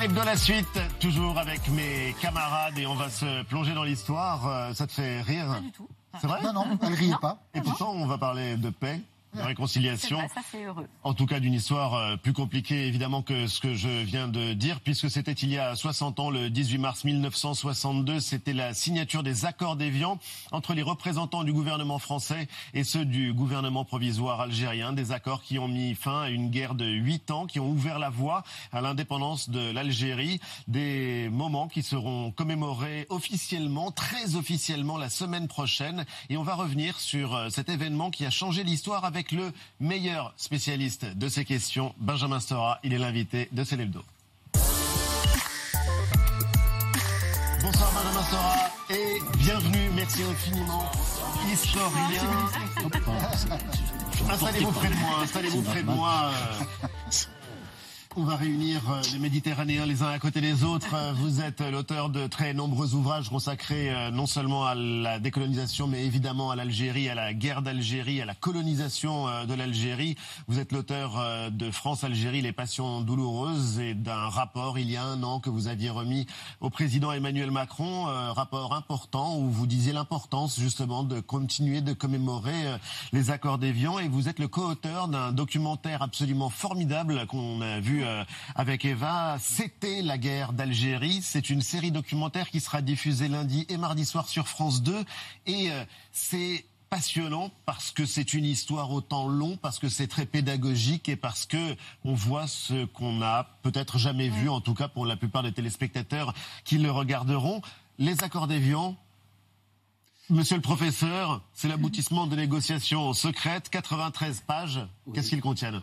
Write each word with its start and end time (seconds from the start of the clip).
l'hebdo 0.00 0.22
la 0.24 0.36
suite, 0.36 0.80
toujours 0.98 1.38
avec 1.38 1.68
mes 1.68 2.14
camarades 2.22 2.78
et 2.78 2.86
on 2.86 2.94
va 2.94 3.10
se 3.10 3.42
plonger 3.44 3.74
dans 3.74 3.82
l'histoire. 3.84 4.46
Euh, 4.46 4.72
Ça 4.72 4.86
te 4.86 4.92
fait 4.92 5.20
rire 5.20 5.46
Pas 5.46 5.60
du 5.60 5.72
tout. 5.72 5.88
C'est 6.20 6.26
vrai 6.26 6.40
Non, 6.42 6.52
non, 6.54 6.78
elle 6.82 6.94
riait 6.94 7.14
pas. 7.20 7.38
Et 7.54 7.60
pourtant, 7.60 7.92
on 7.92 8.06
va 8.06 8.16
parler 8.16 8.56
de 8.56 8.70
paix, 8.70 9.00
de 9.34 9.40
réconciliation. 9.42 10.18
vrai, 10.18 10.28
ça 10.28 10.40
c'est 10.50 10.64
heureux. 10.64 10.86
En 11.02 11.14
tout 11.14 11.26
cas, 11.26 11.40
d'une 11.40 11.54
histoire 11.54 11.94
euh, 11.94 12.16
plus 12.16 12.32
compliquée, 12.32 12.86
évidemment, 12.86 13.22
que 13.22 13.46
ce 13.46 13.60
que 13.60 13.74
je 13.74 13.88
viens 13.88 14.28
de 14.28 14.52
dire, 14.52 14.80
puisque 14.80 15.10
c'était 15.10 15.32
il 15.32 15.50
y 15.50 15.58
a 15.58 15.76
60 15.76 16.20
ans, 16.20 16.30
le 16.30 16.50
18 16.50 16.78
mars 16.78 17.04
1962, 17.04 18.20
c'était 18.20 18.52
la 18.52 18.74
signature 18.74 19.22
des 19.22 19.44
accords 19.44 19.76
d'Évian 19.76 20.18
entre 20.52 20.74
les 20.74 20.82
représentants 20.82 21.44
du 21.44 21.52
gouvernement 21.52 21.98
français 21.98 22.48
et 22.74 22.84
ceux 22.84 23.04
du 23.04 23.32
gouvernement 23.32 23.84
provisoire 23.84 24.40
algérien. 24.40 24.92
Des 24.92 25.12
accords 25.12 25.42
qui 25.42 25.58
ont 25.58 25.68
mis 25.68 25.94
fin 25.94 26.22
à 26.22 26.28
une 26.28 26.50
guerre 26.50 26.74
de 26.74 26.86
huit 26.86 27.30
ans, 27.30 27.46
qui 27.46 27.60
ont 27.60 27.68
ouvert 27.68 27.98
la 27.98 28.10
voie 28.10 28.42
à 28.72 28.80
l'indépendance 28.80 29.50
de 29.50 29.70
l'Algérie. 29.70 30.40
Des 30.68 31.28
moments 31.30 31.68
qui 31.68 31.82
seront 31.82 32.30
commémorés 32.32 33.06
officiellement, 33.08 33.90
très 33.90 34.36
officiellement, 34.36 34.96
la 34.96 35.10
semaine 35.10 35.48
prochaine. 35.48 36.04
Et 36.28 36.36
on 36.36 36.42
va 36.42 36.54
revenir 36.54 36.98
sur 36.98 37.34
euh, 37.34 37.48
cet 37.50 37.68
événement 37.68 38.10
qui 38.10 38.24
a 38.24 38.30
changé 38.30 38.64
l'histoire 38.64 39.04
avec 39.04 39.19
le 39.32 39.52
meilleur 39.78 40.32
spécialiste 40.36 41.04
de 41.04 41.28
ces 41.28 41.44
questions, 41.44 41.94
Benjamin 41.98 42.40
Stora. 42.40 42.78
Il 42.82 42.92
est 42.92 42.98
l'invité 42.98 43.48
de 43.52 43.64
Célébdo. 43.64 44.02
Bonsoir 47.62 47.92
Benjamin 47.92 48.22
Stora 48.24 48.54
et 48.90 49.18
bienvenue, 49.38 49.90
merci 49.94 50.22
infiniment. 50.22 50.90
Historien. 51.52 52.22
Installez-vous 54.30 54.72
près 54.72 54.88
de 54.88 54.94
moi, 54.94 55.18
installez-vous 55.22 55.62
près 55.62 55.82
de 55.82 55.90
moi. 55.90 56.30
Euh, 58.20 58.22
On 58.22 58.24
va 58.24 58.36
réunir 58.36 58.82
euh, 58.90 59.00
les 59.12 59.18
Méditerranéens 59.18 59.86
les 59.86 60.02
uns 60.02 60.10
à 60.10 60.18
côté 60.18 60.40
des 60.40 60.62
autres. 60.62 60.94
Euh, 60.94 61.12
Vous 61.14 61.40
êtes 61.40 61.60
l'auteur 61.60 62.10
de 62.10 62.26
très 62.26 62.52
nombreux 62.52 62.94
ouvrages 62.94 63.28
consacrés 63.30 63.90
euh, 63.90 64.10
non 64.10 64.26
seulement 64.26 64.66
à 64.66 64.74
la 64.74 65.18
décolonisation, 65.18 65.86
mais 65.86 66.04
évidemment 66.04 66.50
à 66.50 66.56
l'Algérie, 66.56 67.08
à 67.08 67.14
la 67.14 67.32
guerre 67.32 67.62
d'Algérie, 67.62 68.20
à 68.20 68.26
la 68.26 68.34
colonisation 68.34 69.26
de 69.46 69.54
l'Algérie. 69.54 70.16
Vous 70.48 70.58
êtes 70.58 70.72
l'auteur 70.72 71.50
de 71.50 71.70
France-Algérie, 71.70 72.42
les 72.42 72.52
passions 72.52 73.00
douloureuses 73.00 73.78
et 73.78 73.94
d'un 73.94 74.28
rapport 74.28 74.78
il 74.78 74.90
y 74.90 74.96
a 74.96 75.04
un 75.04 75.22
an 75.22 75.40
que 75.40 75.50
vous 75.50 75.68
aviez 75.68 75.90
remis 75.90 76.26
au 76.60 76.70
président 76.70 77.12
Emmanuel 77.12 77.50
Macron, 77.50 78.04
rapport 78.32 78.74
important 78.74 79.36
où 79.38 79.50
vous 79.50 79.66
disiez 79.66 79.92
l'importance 79.92 80.58
justement 80.58 81.02
de 81.02 81.20
continuer 81.20 81.80
de 81.80 81.92
commémorer 81.92 82.76
les 83.12 83.30
accords 83.30 83.58
d'Évian 83.58 83.98
et 83.98 84.08
vous 84.08 84.28
êtes 84.28 84.38
le 84.38 84.48
co-auteur 84.48 85.08
d'un 85.08 85.32
documentaire 85.32 86.02
absolument 86.02 86.50
formidable 86.50 87.26
qu'on 87.26 87.60
a 87.60 87.80
vu 87.80 88.04
avec 88.54 88.84
Eva. 88.84 89.36
C'était 89.40 90.02
la 90.02 90.18
guerre 90.18 90.52
d'Algérie. 90.52 91.20
C'est 91.22 91.50
une 91.50 91.62
série 91.62 91.90
documentaire 91.90 92.50
qui 92.50 92.60
sera 92.60 92.82
diffusée 92.82 93.28
lundi 93.28 93.66
et 93.68 93.76
mardi 93.76 94.04
soir 94.04 94.28
sur 94.28 94.48
France 94.48 94.82
2 94.82 95.04
et 95.46 95.70
euh, 95.70 95.84
c'est 96.12 96.64
passionnant 96.90 97.50
parce 97.66 97.92
que 97.92 98.04
c'est 98.04 98.34
une 98.34 98.44
histoire 98.44 98.90
au 98.90 99.00
temps 99.00 99.28
long, 99.28 99.56
parce 99.56 99.78
que 99.78 99.88
c'est 99.88 100.08
très 100.08 100.26
pédagogique 100.26 101.08
et 101.08 101.16
parce 101.16 101.46
que 101.46 101.76
on 102.04 102.14
voit 102.14 102.48
ce 102.48 102.84
qu'on 102.86 103.14
n'a 103.14 103.58
peut-être 103.62 103.96
jamais 103.96 104.28
vu, 104.28 104.48
en 104.48 104.60
tout 104.60 104.74
cas 104.74 104.88
pour 104.88 105.06
la 105.06 105.16
plupart 105.16 105.44
des 105.44 105.52
téléspectateurs 105.52 106.34
qui 106.64 106.78
le 106.78 106.90
regarderont. 106.90 107.62
Les 107.98 108.24
accords 108.24 108.48
d'Évian, 108.48 108.96
Monsieur 110.30 110.54
le 110.54 110.62
professeur, 110.62 111.42
c'est 111.54 111.66
l'aboutissement 111.66 112.28
de 112.28 112.36
négociations 112.36 113.12
secrètes, 113.14 113.68
93 113.68 114.44
pages. 114.46 114.80
Qu'est-ce 115.12 115.28
qu'ils 115.28 115.40
contiennent? 115.40 115.80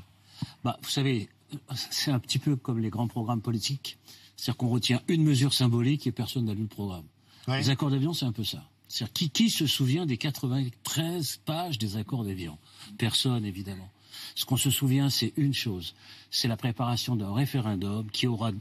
Bah, 0.64 0.78
vous 0.82 0.90
savez, 0.90 1.28
c'est 1.74 2.12
un 2.12 2.20
petit 2.20 2.40
peu 2.40 2.56
comme 2.56 2.80
les 2.80 2.90
grands 2.90 3.08
programmes 3.08 3.42
politiques. 3.42 3.98
C'est-à-dire 4.36 4.58
qu'on 4.58 4.70
retient 4.70 5.02
une 5.08 5.24
mesure 5.24 5.54
symbolique 5.54 6.06
et 6.08 6.12
personne 6.12 6.46
n'a 6.46 6.54
lu 6.54 6.62
le 6.62 6.68
programme. 6.68 7.06
Ouais. 7.48 7.60
Les 7.60 7.70
accords 7.70 7.90
d'avion, 7.90 8.14
c'est 8.14 8.26
un 8.26 8.32
peu 8.32 8.44
ça. 8.44 8.70
C'est-à-dire 8.88 9.14
qui, 9.14 9.30
qui 9.30 9.50
se 9.50 9.68
souvient 9.68 10.06
des 10.06 10.18
93 10.18 11.42
pages 11.46 11.78
des 11.78 11.98
accords 11.98 12.24
d'avion? 12.24 12.58
Personne, 12.98 13.46
évidemment. 13.46 13.90
Ce 14.36 14.46
qu'on 14.46 14.58
se 14.58 14.70
souvient, 14.70 15.10
c'est 15.10 15.34
une 15.38 15.54
chose. 15.54 15.96
C'est 16.32 16.48
la 16.48 16.58
préparation 16.58 17.16
d'un 17.16 17.34
référendum 17.34 18.10
qui 18.12 18.28
aura 18.28 18.52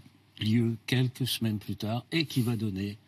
lieu 0.41 0.77
quelques 0.87 1.27
semaines 1.27 1.59
plus 1.59 1.77
tard 1.77 2.05
et 2.13 2.27
qui 2.27 2.43
va 2.43 2.57
donner 2.57 2.99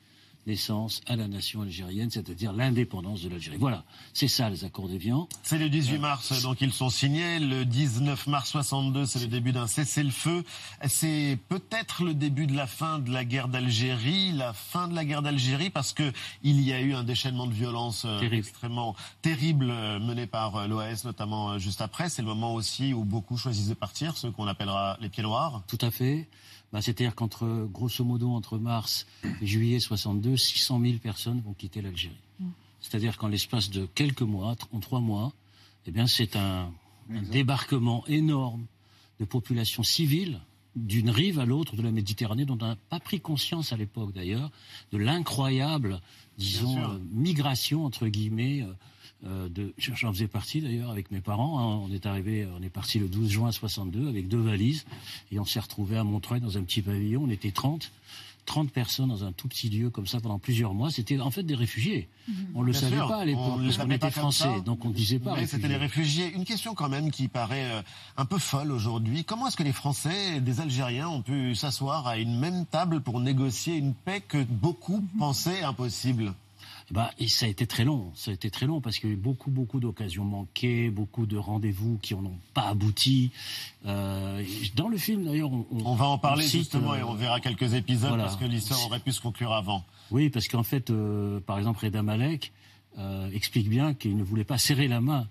naissance 0.49 1.01
à 1.07 1.15
la 1.15 1.29
nation 1.29 1.63
algérienne, 1.63 2.11
c'est-à-dire 2.11 2.53
l'indépendance 2.53 3.23
de 3.23 3.29
l'Algérie. 3.29 3.59
Voilà, 3.59 3.85
c'est 4.13 4.29
ça 4.29 4.51
les 4.51 4.65
accords 4.65 4.89
d'Évian. 4.89 5.29
C'est 5.43 5.59
le 5.59 5.69
18 5.69 5.99
mars, 5.99 6.43
donc 6.43 6.61
ils 6.61 6.73
sont 6.73 6.91
signés. 6.91 7.39
Le 7.39 7.65
19 7.65 8.27
mars 8.27 8.51
62, 8.51 9.07
c'est 9.07 9.21
le 9.21 9.27
début 9.29 9.53
d'un 9.53 9.67
cessez-le-feu. 9.67 10.45
C'est 10.87 11.39
peut-être 11.49 12.03
le 12.03 12.15
début 12.15 12.47
de 12.47 12.57
la 12.57 12.67
fin 12.67 12.99
de 12.99 13.13
la 13.13 13.25
guerre 13.25 13.49
d'Algérie, 13.49 14.33
la 14.33 14.53
fin 14.53 14.89
de 14.89 14.95
la 14.95 15.05
guerre 15.05 15.23
d'Algérie, 15.23 15.71
parce 15.71 15.93
que 15.93 16.13
il 16.43 16.61
y 16.61 16.73
a 16.73 16.81
eu 16.81 16.95
un 16.95 17.05
déchaînement 17.05 17.47
de 17.47 17.53
violence 17.55 18.05
euh, 18.07 18.19
Terrible. 18.19 18.37
extrêmement 18.37 18.97
terrible 19.23 19.71
euh, 19.71 19.99
mené 20.01 20.27
par 20.27 20.57
euh, 20.57 20.67
l'OAS, 20.67 21.03
notamment 21.05 21.51
euh, 21.53 21.59
juste 21.59 21.81
après. 21.81 22.09
C'est 22.09 22.23
le 22.23 22.29
moment 22.29 22.55
aussi 22.55 22.93
où 22.95 23.05
beaucoup 23.05 23.37
choisissent 23.37 23.69
de 23.69 23.75
partir, 23.75 24.17
ceux 24.17 24.31
qu'on 24.31 24.47
appellera 24.47 24.97
les 25.01 25.09
pieds 25.09 25.23
noirs. 25.23 25.63
Tout 25.67 25.79
à 25.81 25.91
fait. 25.91 26.29
Bah, 26.73 26.83
C'est-à-dire 26.83 27.15
qu'entre, 27.15 27.69
grosso 27.73 28.05
modo, 28.05 28.31
entre 28.31 28.59
mars 28.59 29.06
et 29.41 29.47
juillet 29.47 29.81
62, 29.81 30.37
600 30.37 30.81
000 30.81 30.99
personnes 30.99 31.41
vont 31.41 31.55
quitter 31.55 31.81
l'Algérie. 31.83 32.17
C'est-à-dire 32.81 33.17
qu'en 33.17 33.29
l'espace 33.29 33.71
de 33.71 33.87
quelques 33.87 34.23
mois, 34.23 34.55
en 34.73 34.81
trois 34.81 35.01
mois, 35.01 35.33
eh 35.87 35.91
bien, 35.91 36.06
c'est 36.06 36.37
un, 36.37 36.73
un 37.11 37.23
débarquement 37.23 38.06
énorme 38.06 38.67
de 39.19 39.25
populations 39.25 39.83
civiles 39.83 40.41
d'une 40.77 41.11
rive 41.11 41.41
à 41.41 41.45
l'autre 41.45 41.77
de 41.77 41.83
la 41.83 41.91
Méditerranée, 41.91 42.45
dont 42.45 42.59
on 42.61 42.67
n'a 42.67 42.77
pas 42.89 43.00
pris 43.00 43.21
conscience 43.21 43.73
à 43.73 43.77
l'époque 43.77 44.12
d'ailleurs, 44.12 44.50
de 44.93 44.99
l'incroyable, 44.99 46.00
disons, 46.37 46.79
euh, 46.79 46.99
migration, 47.11 47.85
entre 47.85 48.06
guillemets, 48.06 48.62
euh, 48.62 48.73
de, 49.25 49.75
j'en 49.79 50.12
faisais 50.12 50.29
partie 50.29 50.61
d'ailleurs 50.61 50.91
avec 50.91 51.11
mes 51.11 51.21
parents. 51.21 51.59
hein. 51.59 51.83
On 51.89 51.93
est 51.93 52.06
arrivé, 52.06 52.47
on 52.59 52.62
est 52.62 52.69
parti 52.71 52.99
le 52.99 53.09
12 53.09 53.29
juin 53.31 53.51
62 53.53 54.09
avec 54.09 54.29
deux 54.29 54.41
valises 54.41 54.84
et 55.33 55.39
on 55.41 55.45
s'est 55.45 55.61
retrouvé 55.61 55.97
à 55.99 56.05
Montreuil 56.05 56.41
dans 56.41 56.56
un 56.56 56.62
petit 56.62 56.83
pavillon. 56.83 57.23
On 57.25 57.31
était 57.31 57.51
30, 57.51 57.91
30 58.47 58.71
personnes 58.71 59.09
dans 59.09 59.25
un 59.25 59.33
tout 59.33 59.49
petit 59.49 59.69
lieu 59.71 59.91
comme 59.91 60.06
ça 60.06 60.21
pendant 60.21 60.39
plusieurs 60.39 60.73
mois. 60.73 60.91
C'était 60.91 61.19
en 61.21 61.31
fait 61.33 61.43
des 61.43 61.56
réfugiés. 61.56 62.09
On 62.55 62.62
le 62.62 62.71
Bien 62.73 62.81
savait 62.81 62.97
sûr, 62.97 63.09
pas 63.09 63.19
à 63.19 63.25
l'époque 63.25 63.59
les 63.61 63.65
parce 63.67 63.79
qu'on 63.79 63.91
était 63.91 64.11
français, 64.11 64.45
ça. 64.45 64.61
donc 64.61 64.84
on 64.84 64.91
disait 64.91 65.19
pas. 65.19 65.35
Mais 65.35 65.47
c'était 65.47 65.69
les 65.69 65.77
réfugiés. 65.77 66.33
Une 66.33 66.45
question 66.45 66.75
quand 66.75 66.89
même 66.89 67.11
qui 67.11 67.27
paraît 67.29 67.71
euh, 67.73 67.83
un 68.17 68.25
peu 68.25 68.39
folle 68.39 68.71
aujourd'hui. 68.71 69.25
Comment 69.25 69.49
est-ce 69.49 69.56
que 69.56 69.62
les 69.65 69.73
Français 69.73 70.37
et 70.37 70.41
des 70.41 70.61
Algériens 70.61 71.09
ont 71.09 71.23
pu 71.23 71.55
s'asseoir 71.56 72.06
à 72.06 72.19
une 72.19 72.39
même 72.39 72.67
table 72.67 73.00
pour 73.00 73.19
négocier 73.21 73.75
une 73.77 73.95
paix 73.95 74.21
que 74.27 74.43
beaucoup 74.45 75.05
pensaient 75.19 75.62
impossible? 75.62 76.33
Bah, 76.91 77.10
et 77.19 77.28
ça 77.28 77.47
a 77.47 77.49
été 77.49 77.66
très 77.66 77.84
long. 77.84 78.10
Ça 78.15 78.31
a 78.31 78.34
été 78.34 78.50
très 78.50 78.66
long 78.66 78.81
parce 78.81 78.99
qu'il 78.99 79.10
y 79.10 79.12
a 79.12 79.15
eu 79.15 79.19
beaucoup, 79.19 79.50
beaucoup 79.50 79.78
d'occasions 79.78 80.25
manquées, 80.25 80.88
beaucoup 80.88 81.26
de 81.26 81.37
rendez-vous 81.37 81.99
qui 81.99 82.15
n'ont 82.15 82.38
pas 82.54 82.69
abouti. 82.69 83.31
Euh, 83.84 84.43
dans 84.75 84.88
le 84.88 84.97
film, 84.97 85.25
d'ailleurs, 85.25 85.53
on, 85.53 85.66
On 85.84 85.94
va 85.94 86.06
en 86.06 86.19
parler 86.19 86.44
cite, 86.44 86.60
justement 86.60 86.93
euh, 86.93 86.99
et 86.99 87.03
on 87.03 87.15
verra 87.15 87.41
quelques 87.41 87.75
épisodes 87.75 88.09
voilà. 88.09 88.25
parce 88.25 88.37
que 88.37 88.47
l'histoire 88.47 88.84
aurait 88.87 89.00
pu 89.00 89.12
se 89.12 89.21
conclure 89.21 89.53
avant. 89.53 89.84
Oui, 90.10 90.31
parce 90.31 90.49
qu'en 90.49 90.62
fait, 90.62 90.91
euh, 90.91 91.41
par 91.41 91.59
exemple, 91.59 91.84
Reda 91.84 92.03
Malek 92.03 92.53
euh, 92.99 93.31
explique 93.32 93.69
bien 93.69 93.93
qu'il 93.93 94.16
ne 94.16 94.25
voulait 94.25 94.44
pas 94.44 94.59
serrer 94.59 94.88
la 94.88 95.00
main. 95.00 95.28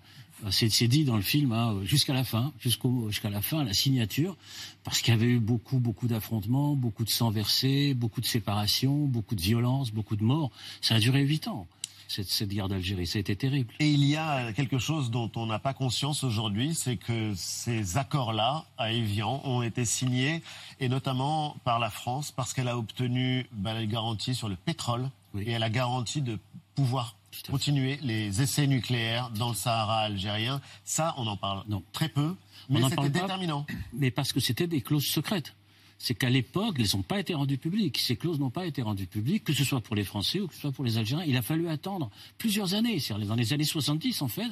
C'est 0.51 0.87
dit 0.87 1.03
dans 1.03 1.15
le 1.15 1.21
film 1.23 1.51
hein, 1.51 1.77
jusqu'à 1.83 2.13
la 2.13 2.23
fin, 2.23 2.53
jusqu'à 2.59 3.29
la 3.29 3.41
fin, 3.41 3.63
la 3.63 3.73
signature, 3.73 4.37
parce 4.83 5.01
qu'il 5.01 5.13
y 5.13 5.17
avait 5.17 5.25
eu 5.25 5.39
beaucoup, 5.39 5.79
beaucoup 5.79 6.07
d'affrontements, 6.07 6.75
beaucoup 6.75 7.03
de 7.03 7.09
sang 7.09 7.31
versé, 7.31 7.93
beaucoup 7.95 8.21
de 8.21 8.25
séparations, 8.27 9.05
beaucoup 9.07 9.35
de 9.35 9.41
violence, 9.41 9.91
beaucoup 9.91 10.15
de 10.15 10.23
morts. 10.23 10.51
Ça 10.81 10.95
a 10.95 10.99
duré 10.99 11.21
huit 11.21 11.47
ans 11.47 11.67
cette, 12.07 12.29
cette 12.29 12.49
guerre 12.49 12.67
d'Algérie. 12.69 13.05
Ça 13.07 13.17
a 13.17 13.19
été 13.19 13.35
terrible. 13.35 13.73
Et 13.79 13.91
il 13.91 14.03
y 14.05 14.15
a 14.15 14.53
quelque 14.53 14.77
chose 14.77 15.11
dont 15.11 15.29
on 15.35 15.45
n'a 15.45 15.59
pas 15.59 15.73
conscience 15.73 16.23
aujourd'hui, 16.23 16.73
c'est 16.73 16.97
que 16.97 17.33
ces 17.35 17.97
accords-là, 17.97 18.65
à 18.77 18.91
Évian, 18.93 19.41
ont 19.43 19.61
été 19.61 19.83
signés, 19.85 20.41
et 20.79 20.87
notamment 20.87 21.57
par 21.65 21.79
la 21.79 21.89
France, 21.89 22.31
parce 22.31 22.53
qu'elle 22.53 22.69
a 22.69 22.77
obtenu 22.77 23.47
bah, 23.51 23.77
les 23.77 23.87
garanties 23.87 24.35
sur 24.35 24.47
le 24.49 24.55
pétrole, 24.55 25.09
Oui. 25.33 25.43
et 25.47 25.51
elle 25.51 25.63
a 25.63 25.69
garanti 25.69 26.21
de 26.21 26.39
pouvoir. 26.75 27.16
Continuer 27.49 27.99
les 28.01 28.41
essais 28.41 28.67
nucléaires 28.67 29.29
dans 29.31 29.49
le 29.49 29.55
Sahara 29.55 29.99
algérien. 30.01 30.61
Ça, 30.83 31.13
on 31.17 31.27
en 31.27 31.37
parle 31.37 31.63
Non. 31.67 31.83
très 31.93 32.09
peu, 32.09 32.35
mais 32.69 32.81
c'était 32.89 33.09
déterminant. 33.09 33.65
mais 33.93 34.11
parce 34.11 34.33
que 34.33 34.39
c'était 34.39 34.67
des 34.67 34.81
clauses 34.81 35.05
secrètes. 35.05 35.53
C'est 35.99 36.13
qu'à 36.13 36.29
l'époque, 36.29 36.75
elles 36.79 36.87
n'ont 36.93 37.01
pas 37.01 37.19
été 37.19 37.33
rendues 37.33 37.57
publiques. 37.57 37.97
Ces 37.97 38.15
clauses 38.15 38.39
n'ont 38.39 38.51
pas 38.51 38.65
été 38.67 38.81
rendues 38.83 39.07
publiques, 39.07 39.43
que 39.43 39.53
ce 39.53 39.63
soit 39.63 39.81
pour 39.81 39.95
les 39.95 40.03
Français 40.03 40.39
ou 40.39 40.47
que 40.47 40.53
ce 40.53 40.61
soit 40.61 40.71
pour 40.71 40.85
les 40.85 40.97
Algériens. 40.99 41.25
Il 41.27 41.35
a 41.37 41.41
fallu 41.41 41.67
attendre 41.69 42.11
plusieurs 42.37 42.75
années, 42.75 42.99
c'est-à-dire 42.99 43.27
dans 43.27 43.35
les 43.35 43.51
années 43.51 43.63
70 43.63 44.21
en 44.21 44.27
fait, 44.27 44.47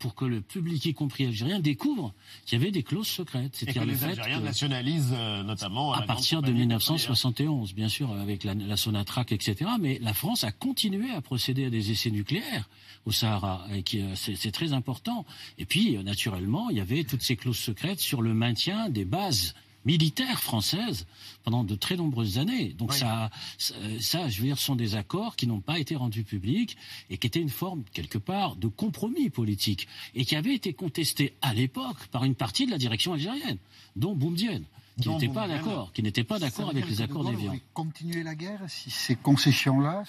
pour 0.00 0.14
que 0.16 0.24
le 0.24 0.40
public, 0.40 0.84
y 0.86 0.94
compris 0.94 1.26
algérien, 1.26 1.60
découvre 1.60 2.12
qu'il 2.46 2.58
y 2.58 2.62
avait 2.62 2.72
des 2.72 2.82
clauses 2.82 3.06
secrètes. 3.06 3.54
C'est-à-dire 3.54 3.84
le 3.84 3.92
les 3.92 3.96
fait 3.96 4.06
Algériens 4.06 4.40
que- 4.40 4.44
nationalisent 4.44 5.14
euh, 5.14 5.42
notamment 5.44 5.92
à 5.92 6.00
la 6.00 6.06
partir 6.06 6.40
de 6.42 6.46
compagnie 6.46 6.60
1971, 6.62 7.74
bien 7.74 7.88
sûr, 7.88 8.12
avec 8.12 8.42
la, 8.42 8.54
la 8.54 8.76
Sonatrach, 8.76 9.30
etc. 9.30 9.70
Mais 9.80 9.98
la 10.02 10.14
France 10.14 10.42
a 10.44 10.50
continué 10.52 11.10
à 11.10 11.20
procéder 11.20 11.66
à 11.66 11.70
des 11.70 11.90
essais 11.92 12.10
nucléaires 12.10 12.68
au 13.06 13.12
Sahara, 13.12 13.66
et 13.72 13.82
qui, 13.84 14.00
euh, 14.00 14.14
c'est 14.16 14.50
très 14.52 14.72
important. 14.72 15.24
Et 15.58 15.64
puis, 15.64 15.96
euh, 15.96 16.02
naturellement, 16.02 16.70
il 16.70 16.76
y 16.76 16.80
avait 16.80 17.04
toutes 17.04 17.22
ces 17.22 17.36
clauses 17.36 17.58
secrètes 17.58 18.00
sur 18.00 18.20
le 18.20 18.34
maintien 18.34 18.88
des 18.90 19.04
bases 19.04 19.54
militaire 19.84 20.40
française 20.40 21.06
pendant 21.44 21.64
de 21.64 21.74
très 21.74 21.96
nombreuses 21.96 22.38
années. 22.38 22.74
Donc 22.74 22.92
ça, 22.92 23.30
ça, 23.58 24.28
je 24.28 24.40
veux 24.40 24.46
dire, 24.46 24.58
sont 24.58 24.76
des 24.76 24.94
accords 24.94 25.36
qui 25.36 25.46
n'ont 25.46 25.60
pas 25.60 25.78
été 25.78 25.96
rendus 25.96 26.24
publics 26.24 26.76
et 27.10 27.18
qui 27.18 27.26
étaient 27.26 27.40
une 27.40 27.48
forme, 27.48 27.84
quelque 27.92 28.18
part, 28.18 28.56
de 28.56 28.68
compromis 28.68 29.30
politique 29.30 29.88
et 30.14 30.24
qui 30.24 30.36
avaient 30.36 30.54
été 30.54 30.72
contestés 30.72 31.34
à 31.42 31.54
l'époque 31.54 32.06
par 32.08 32.24
une 32.24 32.34
partie 32.34 32.66
de 32.66 32.70
la 32.70 32.78
direction 32.78 33.12
algérienne, 33.12 33.58
dont 33.96 34.14
Boumedienne 34.14 34.64
qui 35.00 35.08
n'était 35.08 35.28
pas 35.28 35.46
d'accord, 35.46 35.92
qui 35.92 36.02
n'était 36.02 36.24
pas 36.24 36.38
d'accord 36.38 36.70
avec 36.70 36.88
les 36.88 37.02
accords 37.02 37.24
d'Évian. 37.24 37.56
Continuer 37.72 38.22
la 38.22 38.34
guerre 38.34 38.60
si 38.68 38.90
ces 38.90 39.14
concessions-là, 39.14 40.02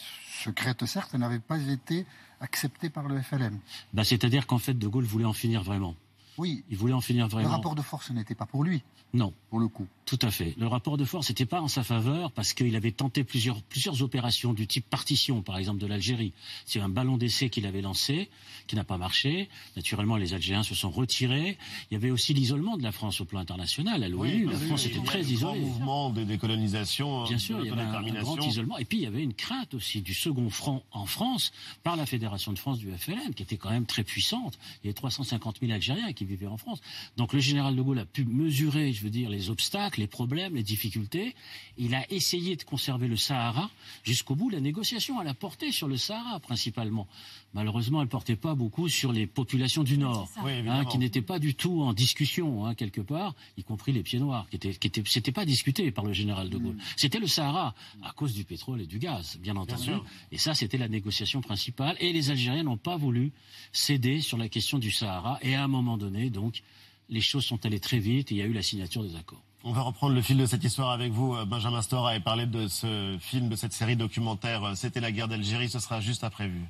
secrètes 0.44 0.86
certes, 0.86 1.14
n'avaient 1.14 1.40
pas 1.40 1.60
été 1.60 2.06
acceptées 2.40 2.90
par 2.90 3.08
le 3.08 3.22
FLM. 3.22 3.60
Bah, 3.94 4.04
c'est-à-dire 4.04 4.48
qu'en 4.48 4.58
fait, 4.58 4.74
De 4.74 4.88
Gaulle 4.88 5.06
voulait 5.06 5.26
en 5.26 5.34
finir 5.34 5.64
vraiment. 5.64 5.96
Oui. 6.40 6.64
Il 6.70 6.78
voulait 6.78 6.94
en 6.94 7.02
finir 7.02 7.28
vraiment. 7.28 7.50
Le 7.50 7.54
rapport 7.54 7.76
de 7.76 7.82
force 7.82 8.12
n'était 8.12 8.34
pas 8.34 8.46
pour 8.46 8.64
lui. 8.64 8.82
Non. 9.14 9.34
Pour 9.50 9.60
le 9.60 9.68
coup. 9.68 9.88
Tout 10.10 10.18
à 10.24 10.32
fait. 10.32 10.56
Le 10.58 10.66
rapport 10.66 10.98
de 10.98 11.06
force 11.06 11.30
n'était 11.30 11.46
pas 11.46 11.62
en 11.62 11.68
sa 11.68 11.84
faveur 11.84 12.32
parce 12.32 12.54
qu'il 12.54 12.76
avait 12.76 12.92
tenté 12.92 13.24
plusieurs, 13.24 13.62
plusieurs 13.62 14.02
opérations 14.02 14.54
du 14.54 14.66
type 14.66 14.90
partition, 14.90 15.44
par 15.44 15.60
exemple, 15.60 15.80
de 15.80 15.86
l'Algérie. 15.86 16.34
C'est 16.66 16.80
un 16.80 16.90
ballon 16.90 17.16
d'essai 17.16 17.52
qu'il 17.52 17.68
avait 17.68 17.82
lancé, 17.82 18.28
qui 18.66 18.76
n'a 18.76 18.84
pas 18.84 18.98
marché. 18.98 19.50
Naturellement, 19.76 20.18
les 20.18 20.34
Algériens 20.34 20.64
se 20.64 20.74
sont 20.74 20.90
retirés. 20.90 21.60
Il 21.92 21.94
y 21.94 21.98
avait 21.98 22.10
aussi 22.10 22.34
l'isolement 22.34 22.76
de 22.76 22.82
la 22.82 22.92
France 22.92 23.22
au 23.22 23.26
plan 23.26 23.40
international. 23.40 24.04
À 24.04 24.10
l'ONU, 24.10 24.46
la 24.46 24.58
France 24.58 24.88
était 24.88 25.00
très 25.04 25.22
isolée. 25.22 25.60
Un 25.60 25.62
mouvement 25.62 26.10
de 26.10 26.24
décolonisation. 26.24 27.26
Bien 27.26 27.38
sûr, 27.38 27.60
il 27.60 27.68
y 27.68 27.70
avait 27.70 27.80
un, 27.80 28.22
grand 28.24 28.42
isolement. 28.42 28.80
Et 28.80 28.86
puis, 28.86 28.98
il 28.98 29.04
y 29.04 29.08
avait 29.08 29.22
une 29.22 29.36
crainte 29.36 29.76
aussi 29.76 30.02
du 30.02 30.16
second 30.16 30.50
front 30.50 30.82
en 30.92 31.06
France 31.06 31.52
par 31.84 31.96
la 31.96 32.08
Fédération 32.08 32.52
de 32.52 32.58
France 32.58 32.80
du 32.80 32.92
FLN, 32.92 33.36
qui 33.36 33.44
était 33.44 33.58
quand 33.58 33.70
même 33.70 33.86
très 33.86 34.04
puissante. 34.04 34.58
Il 34.84 34.88
y 34.88 34.90
avait 34.90 34.96
350 34.96 35.58
000 35.62 35.72
Algériens 35.72 36.14
qui 36.14 36.26
vivaient 36.26 36.48
en 36.48 36.58
France. 36.58 36.82
Donc, 37.16 37.32
le 37.32 37.40
général 37.40 37.76
de 37.76 37.82
Gaulle 37.84 38.00
a 38.00 38.06
pu 38.06 38.26
mesurer 38.26 38.92
je 38.92 39.04
veux 39.04 39.12
dire, 39.12 39.30
les 39.30 39.52
obstacles, 39.52 39.99
les 40.00 40.08
problèmes, 40.08 40.56
les 40.56 40.64
difficultés. 40.64 41.36
Il 41.78 41.94
a 41.94 42.12
essayé 42.12 42.56
de 42.56 42.64
conserver 42.64 43.08
le 43.08 43.16
Sahara 43.16 43.70
jusqu'au 44.04 44.36
bout. 44.36 44.50
La 44.50 44.60
négociation, 44.60 45.22
elle 45.22 45.28
a 45.28 45.34
porté 45.34 45.72
sur 45.72 45.88
le 45.88 45.98
Sahara 45.98 46.40
principalement. 46.40 47.08
Malheureusement, 47.54 48.00
elle 48.02 48.08
ne 48.08 48.12
portait 48.12 48.36
pas 48.36 48.56
beaucoup 48.56 48.90
sur 48.90 49.12
les 49.12 49.26
populations 49.26 49.84
du 49.84 49.98
Nord, 49.98 50.30
hein, 50.38 50.86
qui 50.86 50.98
n'étaient 50.98 51.22
pas 51.22 51.40
du 51.40 51.56
tout 51.56 51.82
en 51.82 51.94
discussion, 51.94 52.66
hein, 52.66 52.76
quelque 52.76 53.02
part, 53.02 53.34
y 53.58 53.64
compris 53.64 53.92
les 53.92 54.04
pieds 54.04 54.20
noirs, 54.20 54.48
qui 54.50 54.58
étaient, 54.58 54.74
qui 54.74 54.88
étaient, 54.88 55.04
c'était 55.06 55.32
pas 55.32 55.46
discuté 55.46 55.92
par 55.92 56.06
le 56.06 56.14
général 56.14 56.50
de 56.50 56.58
Gaulle. 56.58 56.76
Mm. 56.76 56.82
C'était 56.96 57.20
le 57.20 57.28
Sahara, 57.28 57.74
à 58.04 58.12
cause 58.12 58.34
du 58.34 58.44
pétrole 58.44 58.82
et 58.82 58.86
du 58.86 59.00
gaz, 59.00 59.38
bien 59.42 59.56
entendu. 59.56 59.92
et 60.32 60.38
ça, 60.38 60.54
c'était 60.54 60.78
la 60.78 60.88
négociation 60.88 61.42
principale. 61.42 61.96
Et 62.00 62.14
les 62.14 62.30
Algériens 62.30 62.64
n'ont 62.64 62.78
pas 62.78 62.98
voulu 62.98 63.32
céder 63.72 64.22
sur 64.22 64.38
la 64.38 64.48
question 64.48 64.78
du 64.78 64.92
Sahara. 64.92 65.40
Et 65.42 65.56
à 65.56 65.64
un 65.64 65.68
moment 65.68 65.98
donné, 65.98 66.30
donc, 66.30 66.62
les 67.10 67.22
choses 67.22 67.46
sont 67.46 67.66
allées 67.66 67.80
très 67.80 68.00
vite 68.00 68.32
et 68.32 68.36
il 68.36 68.38
y 68.38 68.42
a 68.42 68.46
eu 68.46 68.54
la 68.54 68.62
signature 68.62 69.04
des 69.04 69.16
accords. 69.16 69.44
On 69.66 69.74
va 69.74 69.82
reprendre 69.82 70.16
le 70.16 70.22
fil 70.22 70.38
de 70.38 70.46
cette 70.46 70.64
histoire 70.64 70.92
avec 70.92 71.12
vous, 71.12 71.36
euh, 71.36 71.44
Benjamin 71.44 71.82
Stora, 71.82 72.16
et 72.16 72.22
parler 72.22 72.46
de 72.46 72.70
ce 72.70 73.18
film, 73.20 73.50
de 73.50 73.58
cette 73.58 73.74
série 73.74 73.98
documentaire 73.98 74.64
euh, 74.64 74.76
C'était 74.76 75.02
la 75.02 75.12
guerre 75.12 75.28
d'Algérie. 75.28 75.70
Ce 75.70 75.80
sera 75.80 76.00
juste 76.00 76.24
après 76.24 76.48
vue. 76.48 76.66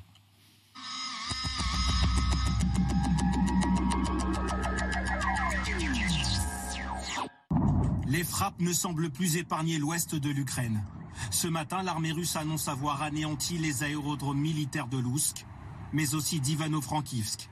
Les 8.08 8.24
frappes 8.24 8.58
ne 8.58 8.72
semblent 8.72 9.10
plus 9.10 9.36
épargner 9.36 9.78
l'ouest 9.78 10.16
de 10.16 10.30
l'Ukraine. 10.30 10.82
Ce 11.30 11.46
matin, 11.46 11.84
l'armée 11.84 12.10
russe 12.10 12.34
annonce 12.34 12.66
avoir 12.66 13.02
anéanti 13.02 13.56
les 13.56 13.84
aérodromes 13.84 14.40
militaires 14.40 14.88
de 14.88 14.98
Lousk, 14.98 15.46
mais 15.92 16.16
aussi 16.16 16.40
d'Ivano-Frankivsk. 16.40 17.50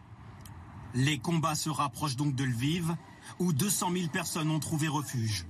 Les 0.94 1.18
combats 1.18 1.54
se 1.54 1.70
rapprochent 1.70 2.16
donc 2.16 2.34
de 2.34 2.44
Lviv, 2.44 2.94
où 3.38 3.52
200 3.52 3.92
000 3.92 4.08
personnes 4.08 4.50
ont 4.50 4.60
trouvé 4.60 4.88
refuge. 4.88 5.46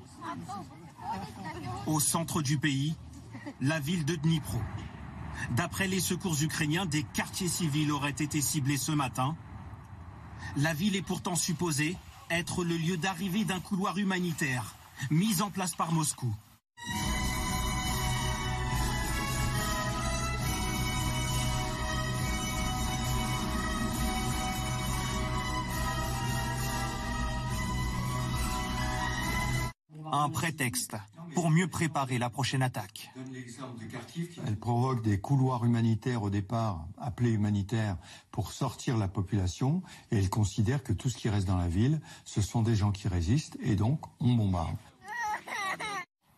Au 1.87 2.01
centre 2.01 2.43
du 2.43 2.59
pays, 2.59 2.97
la 3.61 3.81
ville 3.81 4.05
de 4.05 4.17
Dnipro. 4.17 4.61
D'après 5.53 5.87
les 5.87 6.01
secours 6.01 6.43
ukrainiens, 6.43 6.87
des 6.87 7.05
quartiers 7.05 7.49
civils 7.49 7.93
auraient 7.93 8.11
été 8.11 8.41
ciblés 8.41 8.77
ce 8.77 8.93
matin. 8.93 9.37
La 10.57 10.75
ville 10.75 10.97
est 10.97 11.03
pourtant 11.03 11.37
supposée 11.37 11.97
être 12.31 12.65
le 12.65 12.77
lieu 12.77 12.97
d'arrivée 12.97 13.45
d'un 13.45 13.61
couloir 13.61 13.97
humanitaire 13.99 14.75
mis 15.11 15.43
en 15.43 15.51
place 15.51 15.75
par 15.75 15.93
Moscou. 15.93 16.35
Un 30.21 30.31
prétexte 30.31 30.97
pour 31.35 31.51
mieux 31.51 31.69
préparer 31.69 32.19
la 32.19 32.31
prochaine 32.31 32.63
attaque. 32.63 33.11
Elle 34.47 34.57
provoque 34.57 35.03
des 35.03 35.21
couloirs 35.21 35.65
humanitaires 35.65 36.23
au 36.23 36.31
départ, 36.31 36.87
appelés 36.99 37.31
humanitaires, 37.31 37.97
pour 38.31 38.53
sortir 38.53 38.97
la 38.97 39.09
population, 39.09 39.83
et 40.11 40.19
elle 40.19 40.31
considère 40.31 40.83
que 40.83 40.93
tout 40.93 41.11
ce 41.11 41.17
qui 41.17 41.29
reste 41.29 41.47
dans 41.47 41.59
la 41.59 41.69
ville, 41.69 42.01
ce 42.25 42.41
sont 42.41 42.63
des 42.63 42.75
gens 42.75 42.93
qui 42.93 43.09
résistent, 43.09 43.57
et 43.61 43.77
donc 43.77 44.01
on 44.21 44.33
bombarde. 44.35 44.77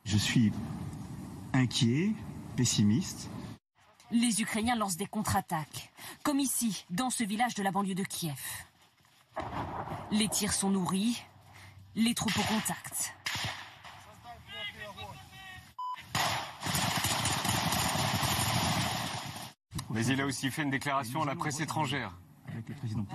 Je 0.05 0.17
suis 0.17 0.53
inquiet, 1.53 2.13
pessimiste. 2.57 3.29
Les 4.11 4.41
Ukrainiens 4.41 4.75
lancent 4.75 4.97
des 4.97 5.07
contre-attaques, 5.07 5.93
comme 6.25 6.41
ici, 6.41 6.85
dans 6.91 7.11
ce 7.11 7.23
village 7.23 7.55
de 7.55 7.63
la 7.63 7.71
banlieue 7.71 7.95
de 7.95 8.03
Kiev. 8.03 8.41
Les 10.11 10.29
tirs 10.29 10.53
sont 10.53 10.71
nourris, 10.71 11.23
les 11.95 12.15
troupes 12.15 12.37
au 12.37 12.43
contact. 12.43 13.15
Mais 19.91 20.07
il 20.07 20.21
a 20.21 20.27
aussi 20.27 20.51
fait 20.51 20.63
une 20.63 20.71
déclaration 20.71 21.23
à 21.23 21.27
la 21.27 21.35
presse 21.35 21.61
étrangère. 21.61 22.13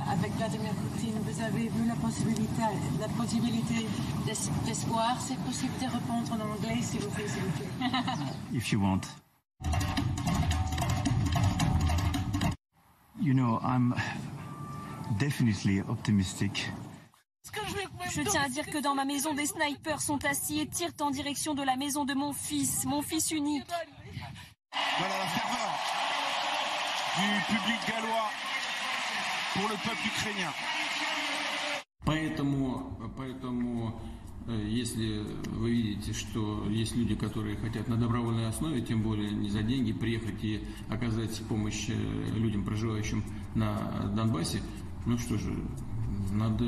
Avec 0.09 0.31
Vladimir 0.33 0.71
Poutine, 0.73 1.17
vous 1.23 1.41
avez 1.41 1.67
vu 1.69 1.87
la 1.87 1.95
possibilité, 1.95 2.61
la 2.99 3.07
possibilité 3.07 3.87
d'espoir, 4.65 5.19
c'est 5.19 5.37
possible 5.39 5.73
de 5.79 5.85
répondre 5.85 6.31
en 6.33 6.53
anglais, 6.53 6.81
s'il 6.81 7.01
vous 7.01 7.09
plaît, 7.11 7.27
s'il 7.27 7.41
vous 7.41 7.51
plaît. 7.51 7.89
If 8.53 8.71
you 8.71 8.81
want. 8.81 9.01
You 13.21 13.33
know, 13.33 13.59
I'm 13.63 13.95
definitely 15.17 15.81
optimistic. 15.81 16.71
Je 18.11 18.21
tiens 18.21 18.43
à 18.43 18.49
dire 18.49 18.65
que 18.65 18.81
dans 18.81 18.95
ma 18.95 19.05
maison, 19.05 19.33
des 19.33 19.45
snipers 19.45 20.01
sont 20.01 20.23
assis 20.25 20.59
et 20.59 20.67
tirent 20.67 20.93
en 20.99 21.09
direction 21.09 21.53
de 21.53 21.63
la 21.63 21.75
maison 21.77 22.05
de 22.05 22.13
mon 22.13 22.33
fils, 22.33 22.85
mon 22.85 23.01
fils 23.01 23.31
unique. 23.31 23.65
Voilà 24.97 25.17
la 25.17 25.25
ferveur 25.25 26.14
du 27.17 27.27
public 27.47 27.79
gallois 27.87 28.29
pour 29.53 29.69
le 29.69 29.75
peuple 29.75 30.05
ukrainien. 30.05 30.51
Поэтому, 32.05 32.97
поэтому 33.17 33.99
если 34.47 35.25
вы 35.47 35.71
видите, 35.71 36.13
что 36.13 36.67
есть 36.69 36.95
люди, 36.95 37.15
которые 37.15 37.57
хотят 37.57 37.87
на 37.87 37.97
добровольной 37.97 38.47
основе, 38.47 38.81
тем 38.81 39.01
более 39.01 39.31
не 39.31 39.49
за 39.49 39.63
деньги, 39.63 39.91
приехать 39.93 40.43
и 40.43 40.63
оказать 40.89 41.41
помощь 41.47 41.87
людям, 41.87 42.63
проживающим 42.63 43.23
на 43.55 44.11
Донбассе, 44.15 44.61
ну 45.05 45.17
что 45.17 45.37
же, 45.37 45.55
надо 46.31 46.65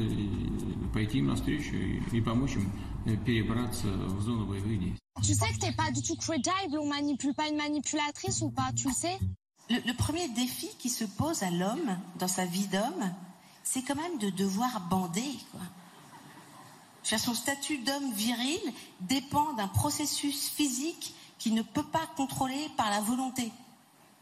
пойти 0.94 1.20
им 1.20 1.27
навстречу 1.27 1.75
и, 1.75 2.01
и 2.13 2.22
помочь 2.22 2.56
им 2.56 2.72
перебраться 3.25 3.88
в 3.88 4.22
зону 4.22 4.46
боевых 4.48 4.80
действий. 4.80 5.01
Tu 5.22 5.34
sais 5.34 5.51
que 5.51 5.60
t'es 5.60 5.74
pas 5.74 5.92
du 5.92 6.01
tout 6.01 6.16
credible, 6.16 6.77
on 6.80 6.88
manipule 6.88 7.34
pas 7.36 7.50
une 7.50 7.58
manipulatrice 7.58 8.42
ou 8.42 8.50
pas, 8.50 8.72
tu 8.75 8.88
le 8.88 8.94
sais 8.94 9.18
le, 9.69 9.93
premier 9.93 10.27
défi 10.29 10.69
qui 10.79 10.89
se 10.89 11.03
pose 11.03 11.43
à 11.43 11.50
l'homme 11.50 11.97
dans 12.19 12.27
sa 12.27 12.45
vie 12.45 12.67
d'homme, 12.67 13.13
c'est 13.63 13.81
quand 13.81 13.95
même 13.95 14.17
de 14.19 14.29
devoir 14.29 14.81
bander. 14.81 15.36
Son 17.03 17.33
statut 17.33 17.77
d'homme 17.79 18.12
viril 18.13 18.59
dépend 19.01 19.53
d'un 19.53 19.67
processus 19.67 20.50
physique 20.50 21.13
qui 21.39 21.51
ne 21.51 21.62
peut 21.62 21.83
pas 21.83 22.05
contrôler 22.15 22.69
par 22.75 22.89
la 22.89 23.00
volonté. 23.01 23.51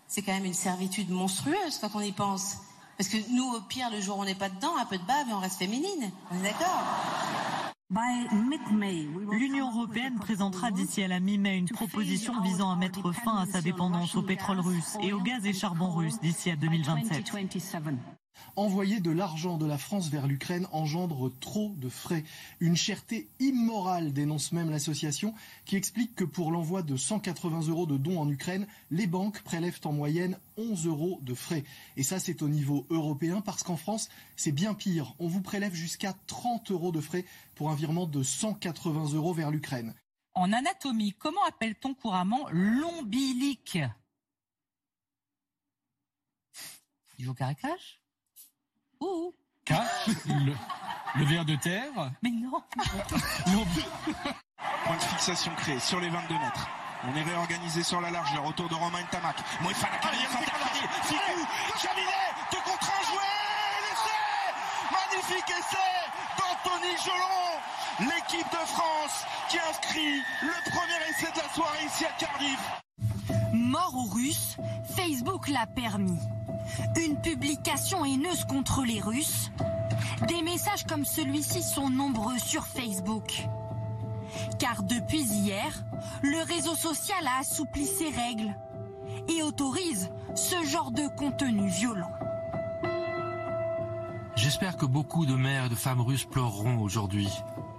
C'est 0.07 0.21
quand 0.21 0.33
même 0.33 0.45
une 0.45 0.53
servitude 0.53 1.09
monstrueuse 1.09 1.79
quand 1.81 1.89
on 1.95 2.01
y 2.01 2.11
pense. 2.11 2.57
Parce 2.97 3.09
que 3.09 3.17
nous, 3.31 3.51
au 3.53 3.61
pire, 3.61 3.89
le 3.89 3.99
jour 3.99 4.17
où 4.17 4.21
on 4.21 4.25
n'est 4.25 4.35
pas 4.35 4.49
dedans, 4.49 4.77
un 4.77 4.85
peu 4.85 4.97
de 4.97 5.03
bave 5.03 5.29
et 5.29 5.33
on 5.33 5.39
reste 5.39 5.57
féminine. 5.57 6.11
On 6.31 6.39
est 6.39 6.43
d'accord? 6.43 7.64
L'Union 7.91 9.71
européenne 9.71 10.15
présentera 10.19 10.71
d'ici 10.71 11.03
à 11.03 11.07
la 11.07 11.19
mi-mai 11.19 11.57
une 11.57 11.69
proposition 11.69 12.41
visant 12.41 12.71
à 12.71 12.75
mettre 12.75 13.11
fin 13.11 13.37
à 13.37 13.45
sa 13.45 13.61
dépendance 13.61 14.15
au 14.15 14.23
pétrole 14.23 14.59
russe 14.59 14.97
et 15.03 15.13
au 15.13 15.21
gaz 15.21 15.45
et 15.45 15.53
charbon 15.53 15.91
russe 15.91 16.19
d'ici 16.19 16.49
à 16.49 16.55
2027. 16.55 17.31
Envoyer 18.55 18.99
de 18.99 19.11
l'argent 19.11 19.57
de 19.57 19.65
la 19.65 19.77
France 19.77 20.09
vers 20.09 20.27
l'Ukraine 20.27 20.67
engendre 20.71 21.31
trop 21.39 21.73
de 21.77 21.89
frais. 21.89 22.23
Une 22.59 22.77
cherté 22.77 23.27
immorale, 23.39 24.13
dénonce 24.13 24.51
même 24.51 24.69
l'association, 24.69 25.33
qui 25.65 25.75
explique 25.75 26.15
que 26.15 26.23
pour 26.23 26.51
l'envoi 26.51 26.81
de 26.81 26.95
180 26.95 27.67
euros 27.67 27.85
de 27.85 27.97
dons 27.97 28.19
en 28.19 28.29
Ukraine, 28.29 28.67
les 28.91 29.07
banques 29.07 29.41
prélèvent 29.41 29.81
en 29.83 29.91
moyenne 29.91 30.37
11 30.57 30.87
euros 30.87 31.19
de 31.21 31.33
frais. 31.33 31.63
Et 31.97 32.03
ça, 32.03 32.19
c'est 32.19 32.41
au 32.41 32.49
niveau 32.49 32.85
européen, 32.89 33.41
parce 33.41 33.63
qu'en 33.63 33.77
France, 33.77 34.09
c'est 34.35 34.51
bien 34.51 34.73
pire. 34.73 35.13
On 35.19 35.27
vous 35.27 35.41
prélève 35.41 35.73
jusqu'à 35.73 36.13
30 36.27 36.71
euros 36.71 36.91
de 36.91 37.01
frais 37.01 37.25
pour 37.55 37.69
un 37.71 37.75
virement 37.75 38.05
de 38.05 38.23
180 38.23 39.13
euros 39.13 39.33
vers 39.33 39.51
l'Ukraine. 39.51 39.93
En 40.33 40.51
anatomie, 40.51 41.13
comment 41.13 41.43
appelle-t-on 41.47 41.93
couramment 41.93 42.47
l'ombilic 42.51 43.79
Du 47.17 47.33
caracage 47.33 47.33
Ouh 47.33 47.33
K, 47.33 48.04
le, 50.27 50.53
le 51.15 51.25
ver 51.25 51.45
de 51.45 51.55
terre. 51.55 52.11
Mais 52.21 52.31
non 52.31 52.61
Point 54.85 54.97
de 54.97 55.01
fixation 55.01 55.51
créé 55.57 55.79
sur 55.79 55.99
les 55.99 56.09
22 56.09 56.33
mètres. 56.35 56.67
On 57.07 57.15
est 57.15 57.23
réorganisé 57.23 57.83
sur 57.83 58.01
la 58.01 58.09
largeur 58.09 58.45
autour 58.45 58.67
de 58.69 58.75
Romain 58.75 59.03
Tamac. 59.11 59.35
Moïfana 59.61 59.97
Carrière, 59.97 60.29
Ficou, 61.03 61.47
Jaminet, 61.81 62.33
deux 62.51 62.57
contre 62.59 62.89
un 62.89 63.03
joué, 63.05 63.27
l'essai 63.85 64.19
Magnifique 64.91 65.49
essai 65.49 65.91
d'Anthony 66.37 66.95
Jolon 67.03 68.09
L'équipe 68.11 68.51
de 68.51 68.65
France 68.67 69.25
qui 69.49 69.57
inscrit 69.69 70.17
le 70.41 70.71
premier 70.71 71.09
essai 71.09 71.31
de 71.31 71.37
la 71.37 71.49
soirée 71.53 71.85
ici 71.85 72.05
à 72.05 72.11
Cardiff. 72.19 72.59
Mort 73.53 73.93
aux 73.95 74.13
Russes, 74.13 74.57
Facebook 74.95 75.47
l'a 75.47 75.67
permis. 75.67 76.19
Une 76.97 77.21
publication 77.21 78.03
haineuse 78.03 78.45
contre 78.45 78.83
les 78.83 78.99
Russes. 78.99 79.51
Des 80.21 80.41
messages 80.41 80.85
comme 80.85 81.05
celui-ci 81.05 81.61
sont 81.61 81.89
nombreux 81.89 82.37
sur 82.37 82.65
Facebook. 82.65 83.43
Car 84.59 84.83
depuis 84.83 85.23
hier, 85.23 85.83
le 86.23 86.41
réseau 86.45 86.75
social 86.75 87.25
a 87.27 87.39
assoupli 87.39 87.85
ses 87.85 88.09
règles 88.09 88.55
et 89.27 89.43
autorise 89.43 90.09
ce 90.35 90.63
genre 90.63 90.91
de 90.91 91.07
contenu 91.15 91.67
violent. 91.67 92.11
J'espère 94.35 94.77
que 94.77 94.85
beaucoup 94.85 95.25
de 95.25 95.35
mères 95.35 95.65
et 95.65 95.69
de 95.69 95.75
femmes 95.75 96.01
russes 96.01 96.25
pleureront 96.25 96.79
aujourd'hui. 96.79 97.29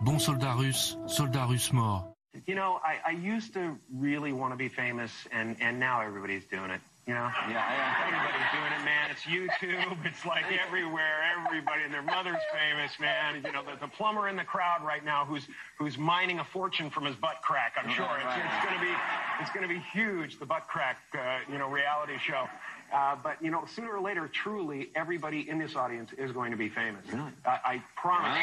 Bons 0.03 0.19
soldats 0.19 0.55
russes, 0.55 0.99
soldats 1.07 1.47
russes 1.47 1.73
morts. 1.73 2.05
You 2.47 2.55
know, 2.55 2.79
I, 2.85 3.13
I 3.13 3.13
used 3.13 3.55
to 3.55 3.79
really 3.91 4.33
want 4.33 4.51
to 4.51 4.57
be 4.57 4.69
famous, 4.69 5.11
and, 5.33 5.57
and 5.61 5.81
now 5.81 6.01
everybody's 6.03 6.47
doing 6.51 6.71
it. 6.71 6.81
You 7.07 7.15
know? 7.15 7.31
Yeah, 7.47 7.63
yeah. 7.63 8.03
Everybody's 8.03 8.51
doing 8.51 8.73
it, 8.75 8.85
man. 8.85 9.11
It's 9.15 9.23
YouTube. 9.23 10.05
It's 10.05 10.27
like 10.27 10.45
everywhere. 10.67 11.23
Everybody 11.39 11.83
and 11.85 11.95
their 11.95 12.03
mother's 12.03 12.43
famous, 12.53 12.99
man. 12.99 13.37
You 13.45 13.53
know, 13.53 13.63
the, 13.63 13.79
the 13.81 13.87
plumber 13.87 14.29
in 14.29 14.35
the 14.35 14.43
crowd 14.43 14.85
right 14.85 15.05
now 15.05 15.25
who's 15.25 15.47
who's 15.79 15.97
mining 15.97 16.41
a 16.41 16.45
fortune 16.45 16.91
from 16.91 17.05
his 17.05 17.15
butt 17.15 17.43
crack. 17.43 17.75
I'm 17.81 17.89
sure 17.91 18.11
it's, 18.19 18.37
it's 18.37 18.65
going 18.65 18.75
to 18.75 18.85
be 18.85 18.93
it's 19.41 19.51
going 19.51 19.63
to 19.63 19.73
be 19.73 19.81
huge. 19.93 20.41
The 20.41 20.47
butt 20.47 20.67
crack, 20.67 20.99
uh, 21.15 21.39
you 21.51 21.59
know, 21.59 21.69
reality 21.71 22.19
show. 22.19 22.49
Uh, 22.93 23.15
but 23.23 23.41
you 23.41 23.53
know, 23.53 23.65
sooner 23.73 23.93
or 23.93 24.01
later, 24.01 24.27
truly, 24.27 24.91
everybody 24.97 25.49
in 25.49 25.59
this 25.59 25.77
audience 25.77 26.11
is 26.19 26.33
going 26.33 26.51
to 26.51 26.57
be 26.57 26.69
famous. 26.69 27.05
I, 27.45 27.59
I 27.65 27.83
promise. 27.95 28.37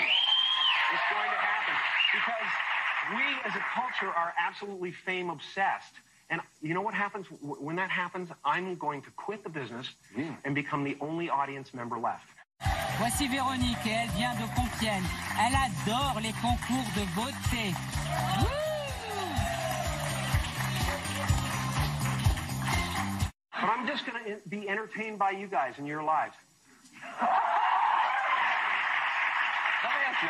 It's 0.94 1.04
going 1.12 1.32
to 1.32 1.36
happen 1.36 1.76
because 2.16 2.52
we, 3.12 3.50
as 3.50 3.56
a 3.58 3.64
culture, 3.76 4.14
are 4.16 4.34
absolutely 4.40 4.92
fame 4.92 5.30
obsessed. 5.30 5.96
And 6.34 6.42
you 6.64 6.74
know 6.74 6.82
what 6.82 6.96
happens 6.96 7.28
when 7.42 7.76
that 7.76 7.92
happens? 7.92 8.28
I'm 8.44 8.76
going 8.76 9.04
to 9.04 9.12
quit 9.12 9.44
the 9.44 9.52
business 9.52 9.88
and 10.44 10.56
become 10.56 10.84
the 10.84 10.98
only 11.00 11.30
audience 11.30 11.76
member 11.76 12.00
left. 12.00 12.26
Voici 12.98 13.28
Véronique 13.28 13.86
et 13.86 13.92
elle 13.92 14.10
vient 14.18 14.34
de 14.34 14.48
Compiègne. 14.56 15.04
Elle 15.40 15.56
adore 15.56 16.20
les 16.22 16.34
concours 16.42 16.90
de 16.96 17.06
beauté. 17.14 17.76
But 23.62 23.70
I'm 23.70 23.86
just 23.86 24.04
going 24.08 24.26
to 24.26 24.32
eh, 24.32 24.38
be 24.50 24.68
entertained 24.68 25.20
by 25.20 25.32
you 25.32 25.46
guys 25.46 25.76
and 25.78 25.88
your 25.88 26.02
lives. 26.02 26.36
Let 27.22 27.30
me 29.94 30.04
ask 30.10 30.24
you. 30.24 30.30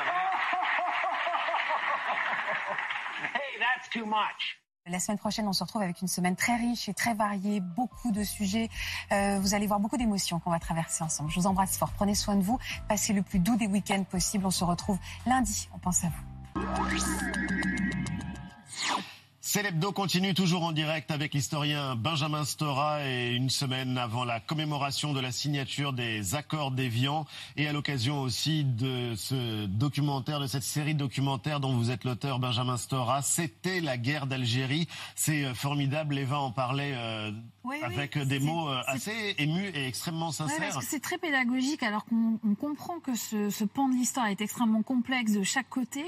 hey, 3.35 3.57
that's 3.59 3.87
too 3.87 4.05
much. 4.05 4.57
La 4.91 4.99
semaine 4.99 5.17
prochaine, 5.17 5.47
on 5.47 5.53
se 5.53 5.63
retrouve 5.63 5.81
avec 5.81 6.01
une 6.01 6.09
semaine 6.09 6.35
très 6.35 6.57
riche 6.57 6.89
et 6.89 6.93
très 6.93 7.13
variée, 7.13 7.61
beaucoup 7.61 8.11
de 8.11 8.21
sujets. 8.21 8.69
Euh, 9.13 9.39
vous 9.39 9.53
allez 9.53 9.65
voir 9.65 9.79
beaucoup 9.79 9.95
d'émotions 9.95 10.39
qu'on 10.39 10.51
va 10.51 10.59
traverser 10.59 11.05
ensemble. 11.05 11.31
Je 11.31 11.39
vous 11.39 11.47
embrasse 11.47 11.77
fort. 11.77 11.91
Prenez 11.93 12.15
soin 12.15 12.35
de 12.35 12.41
vous. 12.41 12.59
Passez 12.89 13.13
le 13.13 13.21
plus 13.21 13.39
doux 13.39 13.55
des 13.55 13.67
week-ends 13.67 14.03
possible. 14.03 14.45
On 14.45 14.51
se 14.51 14.65
retrouve 14.65 14.97
lundi. 15.25 15.69
On 15.73 15.79
pense 15.79 16.03
à 16.03 16.07
vous. 16.09 16.63
C'est 19.53 19.61
l'hebdo 19.61 19.91
continue 19.91 20.33
toujours 20.33 20.63
en 20.63 20.71
direct 20.71 21.11
avec 21.11 21.35
l'historien 21.35 21.95
Benjamin 21.95 22.43
Stora 22.43 23.05
et 23.07 23.35
une 23.35 23.51
semaine 23.51 23.99
avant 23.99 24.23
la 24.25 24.39
commémoration 24.39 25.13
de 25.13 25.19
la 25.19 25.31
signature 25.31 25.93
des 25.93 26.33
accords 26.33 26.71
d'Évian 26.71 27.27
et 27.55 27.67
à 27.67 27.71
l'occasion 27.71 28.21
aussi 28.21 28.63
de 28.63 29.13
ce 29.15 29.67
documentaire, 29.67 30.39
de 30.39 30.47
cette 30.47 30.63
série 30.63 30.95
documentaire 30.95 31.59
dont 31.59 31.75
vous 31.75 31.91
êtes 31.91 32.03
l'auteur 32.03 32.39
Benjamin 32.39 32.77
Stora. 32.77 33.21
C'était 33.21 33.79
la 33.79 33.97
guerre 33.97 34.25
d'Algérie. 34.25 34.87
C'est 35.13 35.45
euh, 35.45 35.53
formidable. 35.53 36.17
Eva 36.17 36.39
en 36.39 36.49
parlait 36.49 36.93
euh, 36.95 37.29
Oui, 37.63 37.75
oui, 37.79 37.83
avec 37.83 38.17
des 38.17 38.39
c'est- 38.39 38.45
mots 38.45 38.69
euh, 38.69 38.81
assez 38.87 39.35
émus 39.37 39.67
et 39.75 39.85
extrêmement 39.87 40.31
sincères. 40.31 40.79
que 40.79 40.83
c'est 40.83 40.99
très 40.99 41.19
pédagogique, 41.19 41.83
alors 41.83 42.05
qu'on 42.05 42.39
on 42.43 42.55
comprend 42.55 42.99
que 43.01 43.13
ce, 43.13 43.51
ce 43.51 43.65
pan 43.65 43.87
de 43.87 43.93
l'histoire 43.93 44.25
est 44.29 44.41
extrêmement 44.41 44.81
complexe 44.81 45.33
de 45.33 45.43
chaque 45.43 45.69
côté. 45.69 46.03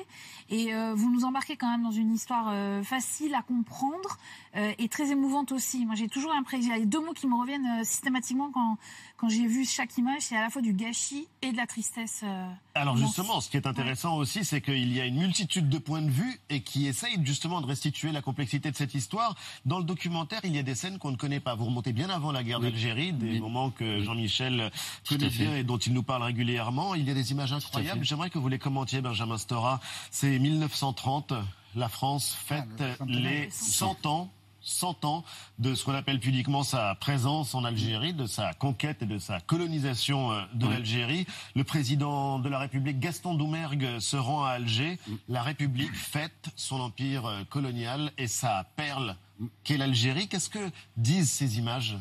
Et 0.49 0.73
euh, 0.73 0.95
vous 0.95 1.11
nous 1.11 1.25
embarquez 1.25 1.57
quand 1.57 1.69
même 1.69 1.83
dans 1.83 1.91
une 1.91 2.11
histoire 2.11 2.47
euh, 2.49 2.81
facile 2.81 3.33
à 3.35 3.41
comprendre 3.41 4.17
euh, 4.55 4.73
et 4.77 4.87
très 4.87 5.11
émouvante 5.11 5.51
aussi. 5.51 5.85
Moi, 5.85 5.95
j'ai 5.95 6.07
toujours 6.07 6.33
l'impression, 6.33 6.73
il 6.73 6.79
y 6.79 6.81
a 6.81 6.85
deux 6.85 6.99
mots 6.99 7.13
qui 7.13 7.27
me 7.27 7.35
reviennent 7.39 7.79
euh, 7.81 7.83
systématiquement 7.83 8.49
quand, 8.53 8.77
quand 9.17 9.29
j'ai 9.29 9.45
vu 9.47 9.65
chaque 9.65 9.97
image, 9.97 10.21
c'est 10.21 10.35
à 10.37 10.41
la 10.41 10.49
fois 10.49 10.61
du 10.61 10.73
gâchis 10.73 11.27
et 11.41 11.51
de 11.51 11.57
la 11.57 11.67
tristesse. 11.67 12.21
euh, 12.23 12.47
Alors 12.73 12.97
justement, 12.97 13.41
ce 13.41 13.49
qui 13.49 13.57
est 13.57 13.67
intéressant 13.67 14.17
aussi, 14.17 14.43
c'est 14.45 14.61
qu'il 14.61 14.93
y 14.93 15.01
a 15.01 15.05
une 15.05 15.17
multitude 15.17 15.69
de 15.69 15.77
points 15.77 16.01
de 16.01 16.09
vue 16.09 16.39
et 16.49 16.61
qui 16.61 16.87
essayent 16.87 17.19
justement 17.23 17.61
de 17.61 17.65
restituer 17.67 18.11
la 18.11 18.21
complexité 18.21 18.71
de 18.71 18.75
cette 18.75 18.95
histoire. 18.95 19.35
Dans 19.65 19.77
le 19.77 19.83
documentaire, 19.83 20.41
il 20.43 20.55
y 20.55 20.59
a 20.59 20.63
des 20.63 20.75
scènes 20.75 20.97
qu'on 20.97 21.11
ne 21.11 21.17
connaît 21.17 21.39
pas. 21.39 21.55
Vous 21.55 21.65
remontez 21.65 21.93
bien 21.93 22.09
avant 22.09 22.31
la 22.31 22.43
guerre 22.43 22.59
d'Algérie, 22.59 23.13
des 23.13 23.39
moments 23.39 23.69
que 23.71 24.01
Jean-Michel 24.01 24.71
connaît 25.07 25.29
bien 25.29 25.55
et 25.55 25.63
dont 25.63 25.77
il 25.77 25.93
nous 25.93 26.03
parle 26.03 26.23
régulièrement. 26.23 26.95
Il 26.95 27.07
y 27.07 27.11
a 27.11 27.13
des 27.13 27.31
images 27.31 27.53
incroyables. 27.53 28.03
J'aimerais 28.03 28.29
que 28.29 28.39
vous 28.39 28.47
les 28.49 28.59
commentiez, 28.59 29.01
Benjamin 29.01 29.37
Stora. 29.37 29.79
C'est 30.11 30.39
1930, 30.39 31.33
la 31.75 31.89
France 31.89 32.35
fête 32.45 32.83
les 33.07 33.49
100 33.51 34.05
ans 34.05 34.31
100 34.67 35.05
ans 35.05 35.23
de 35.59 35.75
ce 35.75 35.85
qu'on 35.85 35.93
appelle 35.93 36.19
pudiquement 36.19 36.63
sa 36.63 36.95
présence 36.95 37.53
en 37.53 37.63
Algérie, 37.65 38.13
de 38.15 38.25
sa 38.25 38.51
conquête 38.55 39.03
et 39.03 39.05
de 39.05 39.19
sa 39.19 39.39
colonisation 39.39 40.31
euh, 40.31 40.41
de 40.55 40.65
Oui. 40.65 40.73
l'Algérie. 40.73 41.27
Le 41.55 41.63
président 41.63 42.39
de 42.39 42.49
la 42.49 42.57
République, 42.57 42.99
Gaston 42.99 43.35
Doumergue, 43.35 43.99
se 43.99 44.17
rend 44.17 44.43
à 44.43 44.53
Alger. 44.53 44.97
La 45.29 45.43
République 45.43 45.93
fête 45.93 46.49
son 46.55 46.79
empire 46.79 47.27
euh, 47.27 47.43
colonial 47.43 48.11
et 48.17 48.25
sa 48.27 48.63
perle 48.75 49.15
qu'est 49.63 49.77
l'Algérie. 49.77 50.27
Qu'est-ce 50.27 50.49
que 50.49 50.71
disent 50.97 51.29
ces 51.29 51.59
images? 51.59 51.95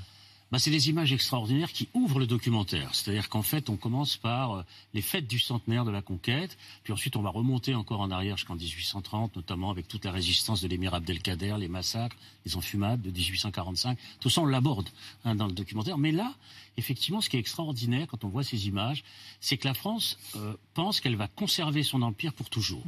Bah, 0.54 0.61
c'est 0.61 0.70
des 0.70 0.88
images 0.88 1.12
extraordinaires 1.12 1.73
qui 1.73 1.88
ouvrent 1.94 2.20
le 2.20 2.28
documentaire. 2.28 2.94
C'est-à-dire 2.94 3.28
qu'en 3.28 3.42
fait, 3.42 3.68
on 3.70 3.76
commence 3.76 4.16
par 4.16 4.52
euh, 4.52 4.62
les 4.92 5.02
fêtes 5.02 5.26
du 5.26 5.40
centenaire 5.40 5.84
de 5.84 5.90
la 5.90 6.00
conquête, 6.00 6.56
puis 6.84 6.92
ensuite 6.92 7.16
on 7.16 7.23
va 7.23 7.30
remonter 7.30 7.75
encore 7.75 8.00
en 8.00 8.12
arrière 8.12 8.37
jusqu'en 8.37 8.54
1830, 8.54 9.34
notamment 9.34 9.73
avec 9.73 9.88
toute 9.88 10.04
la 10.04 10.12
résistance 10.12 10.61
de 10.61 10.68
l'émir 10.68 10.94
Abdelkader, 10.94 11.56
les 11.58 11.66
massacres, 11.66 12.14
les 12.46 12.54
enfumades 12.54 13.02
de 13.02 13.11
1845. 13.11 13.99
Tout 14.20 14.30
ça, 14.30 14.42
on 14.42 14.46
l'aborde 14.46 14.88
hein, 15.25 15.34
dans 15.34 15.49
le 15.49 15.54
documentaire. 15.54 15.99
Mais 15.99 16.12
là, 16.12 16.32
effectivement, 16.76 17.20
ce 17.20 17.28
qui 17.28 17.37
est 17.37 17.40
extraordinaire 17.40 18.06
quand 18.06 18.23
on 18.23 18.28
voit 18.28 18.44
ces 18.44 18.68
images, 18.68 19.02
c'est 19.40 19.56
que 19.56 19.66
la 19.66 19.75
France 19.75 20.18
euh, 20.37 20.54
pense 20.75 21.00
qu'elle 21.00 21.16
va 21.16 21.26
conserver 21.26 21.82
son 21.82 22.00
empire 22.00 22.32
pour 22.32 22.49
toujours. 22.49 22.84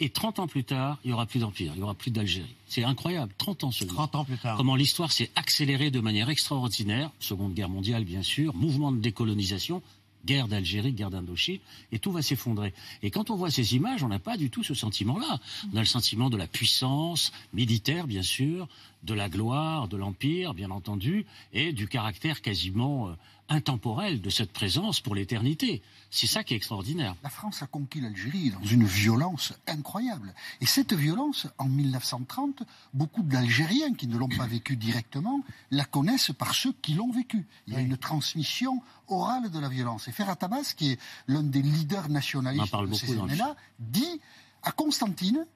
Et 0.00 0.08
30 0.08 0.40
ans 0.40 0.46
plus 0.48 0.64
tard, 0.64 0.98
il 1.04 1.08
n'y 1.08 1.12
aura 1.12 1.26
plus 1.26 1.38
d'empire, 1.38 1.72
il 1.74 1.78
n'y 1.78 1.82
aura 1.84 1.94
plus 1.94 2.10
d'Algérie. 2.10 2.56
C'est 2.66 2.82
incroyable, 2.82 3.32
30 3.38 3.64
ans 3.64 3.70
seulement. 3.70 3.94
30 3.94 4.14
ans 4.16 4.24
plus 4.24 4.38
tard. 4.38 4.56
Comment 4.56 4.74
l'histoire 4.74 5.12
s'est 5.12 5.30
accélérée 5.36 5.92
de 5.92 6.00
manière 6.00 6.30
extraordinaire. 6.30 7.10
Seconde 7.20 7.54
guerre 7.54 7.68
mondiale, 7.68 8.04
bien 8.04 8.22
sûr, 8.22 8.54
mouvement 8.56 8.90
de 8.90 8.98
décolonisation, 8.98 9.82
guerre 10.24 10.48
d'Algérie, 10.48 10.92
guerre 10.92 11.10
d'Indochine, 11.10 11.60
et 11.92 11.98
tout 11.98 12.10
va 12.10 12.22
s'effondrer. 12.22 12.72
Et 13.02 13.10
quand 13.10 13.30
on 13.30 13.36
voit 13.36 13.50
ces 13.50 13.76
images, 13.76 14.02
on 14.02 14.08
n'a 14.08 14.18
pas 14.18 14.36
du 14.36 14.50
tout 14.50 14.64
ce 14.64 14.74
sentiment-là. 14.74 15.38
On 15.72 15.76
a 15.76 15.80
le 15.80 15.86
sentiment 15.86 16.30
de 16.30 16.36
la 16.36 16.46
puissance 16.46 17.32
militaire, 17.52 18.06
bien 18.06 18.22
sûr, 18.22 18.68
de 19.04 19.14
la 19.14 19.28
gloire, 19.28 19.88
de 19.88 19.96
l'Empire, 19.96 20.54
bien 20.54 20.70
entendu, 20.70 21.26
et 21.52 21.72
du 21.72 21.88
caractère 21.88 22.40
quasiment 22.40 23.08
euh, 23.08 23.14
intemporel 23.48 24.20
de 24.20 24.30
cette 24.30 24.52
présence 24.52 25.00
pour 25.00 25.14
l'éternité. 25.14 25.82
C'est 26.10 26.26
ça 26.26 26.42
qui 26.42 26.54
est 26.54 26.56
extraordinaire. 26.56 27.14
La 27.22 27.28
France 27.28 27.62
a 27.62 27.66
conquis 27.66 28.00
l'Algérie 28.00 28.50
dans 28.50 28.64
une 28.64 28.84
violence 28.84 29.52
incroyable. 29.66 30.34
Et 30.60 30.66
cette 30.66 30.94
violence, 30.94 31.46
en 31.58 31.66
1930, 31.66 32.62
beaucoup 32.94 33.22
d'Algériens 33.22 33.94
qui 33.94 34.06
ne 34.06 34.16
l'ont 34.16 34.28
pas 34.28 34.46
vécue 34.46 34.76
directement 34.76 35.42
la 35.70 35.84
connaissent 35.84 36.32
par 36.32 36.54
ceux 36.54 36.72
qui 36.80 36.94
l'ont 36.94 37.12
vécue. 37.12 37.46
Il 37.66 37.74
y 37.74 37.76
a 37.76 37.80
une 37.80 37.98
transmission 37.98 38.82
orale 39.08 39.50
de 39.50 39.58
la 39.58 39.68
violence. 39.68 40.08
Et 40.08 40.12
Ferhat 40.12 40.38
Abbas, 40.40 40.72
qui 40.76 40.92
est 40.92 41.00
l'un 41.28 41.42
des 41.42 41.62
leaders 41.62 42.08
nationalistes 42.08 42.74
de 42.74 42.94
ces 42.94 43.18
années-là, 43.18 43.54
dit 43.78 44.20
à 44.62 44.72
Constantine, 44.72 45.46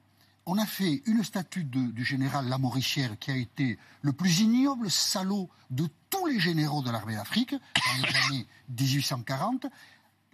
on 0.45 0.57
a 0.57 0.65
fait 0.65 1.01
une 1.05 1.23
statue 1.23 1.63
du 1.63 2.03
général 2.03 2.47
Lamoricière 2.47 3.17
qui 3.19 3.31
a 3.31 3.35
été 3.35 3.77
le 4.01 4.13
plus 4.13 4.39
ignoble 4.41 4.89
salaud 4.89 5.49
de 5.69 5.87
tous 6.09 6.25
les 6.25 6.39
généraux 6.39 6.81
de 6.81 6.89
l'armée 6.89 7.15
d'Afrique 7.15 7.53
dans 7.53 8.07
les 8.07 8.15
années 8.15 8.47
1840 8.69 9.67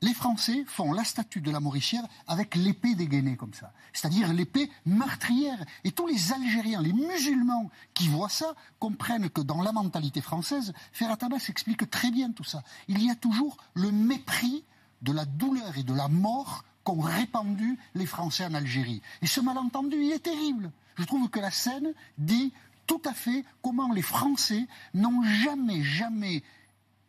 les 0.01 0.13
Français 0.13 0.63
font 0.67 0.93
la 0.93 1.03
statue 1.03 1.41
de 1.41 1.51
la 1.51 1.59
Mauricière 1.59 2.03
avec 2.27 2.55
l'épée 2.55 2.95
dégainée 2.95 3.38
comme 3.38 3.53
ça, 3.53 3.71
c'est-à-dire 3.93 4.31
l'épée 4.33 4.69
meurtrière. 4.85 5.57
Et 5.83 5.91
tous 5.91 6.07
les 6.07 6.31
Algériens, 6.33 6.81
les 6.81 6.93
musulmans 6.93 7.69
qui 7.93 8.07
voient 8.07 8.29
ça, 8.29 8.53
comprennent 8.77 9.29
que 9.29 9.41
dans 9.41 9.62
la 9.62 9.71
mentalité 9.71 10.21
française, 10.21 10.74
Ferhat 10.91 11.17
Abbas 11.21 11.45
explique 11.50 11.89
très 11.89 12.12
bien 12.12 12.31
tout 12.31 12.43
ça. 12.43 12.63
Il 12.88 13.03
y 13.03 13.09
a 13.09 13.15
toujours 13.15 13.57
le 13.74 13.91
mépris 13.91 14.63
de 15.01 15.12
la 15.12 15.25
douleur 15.25 15.77
et 15.77 15.83
de 15.83 15.93
la 15.93 16.07
mort 16.07 16.63
qu'ont 16.85 17.01
répandu 17.01 17.77
les 17.95 18.05
Français 18.05 18.45
en 18.45 18.53
Algérie. 18.53 19.01
Et 19.21 19.27
ce 19.27 19.41
malentendu, 19.41 19.97
il 19.97 20.13
est 20.13 20.19
terrible. 20.19 20.71
Je 20.95 21.03
trouve 21.03 21.29
que 21.29 21.41
la 21.41 21.51
scène 21.51 21.93
dit 22.17 22.53
tout 22.87 23.01
à 23.03 23.13
fait 23.13 23.43
comment 23.61 23.91
les 23.91 24.01
Français 24.01 24.65
n'ont 24.93 25.23
jamais, 25.23 25.83
jamais 25.83 26.43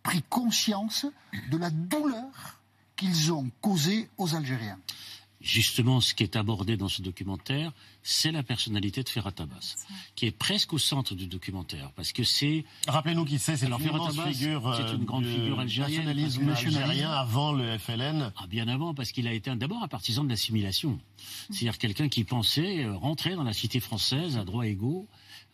pris 0.02 0.22
conscience 0.22 1.06
de 1.50 1.56
la 1.56 1.70
douleur 1.70 2.60
qu'ils 2.96 3.32
ont 3.32 3.50
causé 3.60 4.08
aux 4.16 4.34
Algériens. 4.34 4.78
Justement, 5.40 6.00
ce 6.00 6.14
qui 6.14 6.22
est 6.22 6.34
abordé 6.34 6.76
dans 6.78 6.88
ce 6.88 7.02
documentaire, 7.02 7.72
c'est 8.02 8.32
la 8.32 8.42
personnalité 8.42 9.02
de 9.02 9.08
Ferhat 9.08 9.34
Abbas, 9.38 9.76
qui 10.14 10.26
est 10.26 10.30
presque 10.30 10.72
au 10.72 10.78
centre 10.78 11.14
du 11.14 11.26
documentaire, 11.26 11.92
parce 11.94 12.12
que 12.12 12.24
c'est. 12.24 12.64
Rappelez-nous 12.88 13.26
qui 13.26 13.38
c'est. 13.38 13.56
C'est 13.56 13.66
une 13.66 13.78
figure. 14.32 14.74
C'est 14.76 14.94
une 14.94 15.04
grande 15.04 15.26
figure 15.26 15.60
algérienne. 15.60 16.06
Nationalisme 16.06 16.48
algérien 16.48 17.10
avant 17.10 17.52
le 17.52 17.76
FLN. 17.78 18.32
Ah, 18.36 18.46
bien 18.46 18.66
avant, 18.68 18.94
parce 18.94 19.12
qu'il 19.12 19.28
a 19.28 19.32
été 19.32 19.54
d'abord 19.56 19.82
un 19.82 19.88
partisan 19.88 20.24
de 20.24 20.30
l'assimilation, 20.30 20.98
c'est-à-dire 21.50 21.78
quelqu'un 21.78 22.08
qui 22.08 22.24
pensait 22.24 22.84
euh, 22.84 22.96
rentrer 22.96 23.34
dans 23.34 23.44
la 23.44 23.52
cité 23.52 23.78
française 23.78 24.38
à 24.38 24.44
droit 24.44 24.66
égaux. 24.66 25.06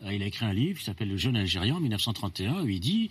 Euh, 0.04 0.14
il 0.14 0.22
a 0.22 0.26
écrit 0.26 0.46
un 0.46 0.52
livre 0.52 0.78
qui 0.78 0.84
s'appelle 0.84 1.08
Le 1.08 1.16
jeune 1.16 1.36
Algérien 1.36 1.76
en 1.76 1.80
1931 1.80 2.62
où 2.62 2.68
il 2.68 2.80
dit 2.80 3.10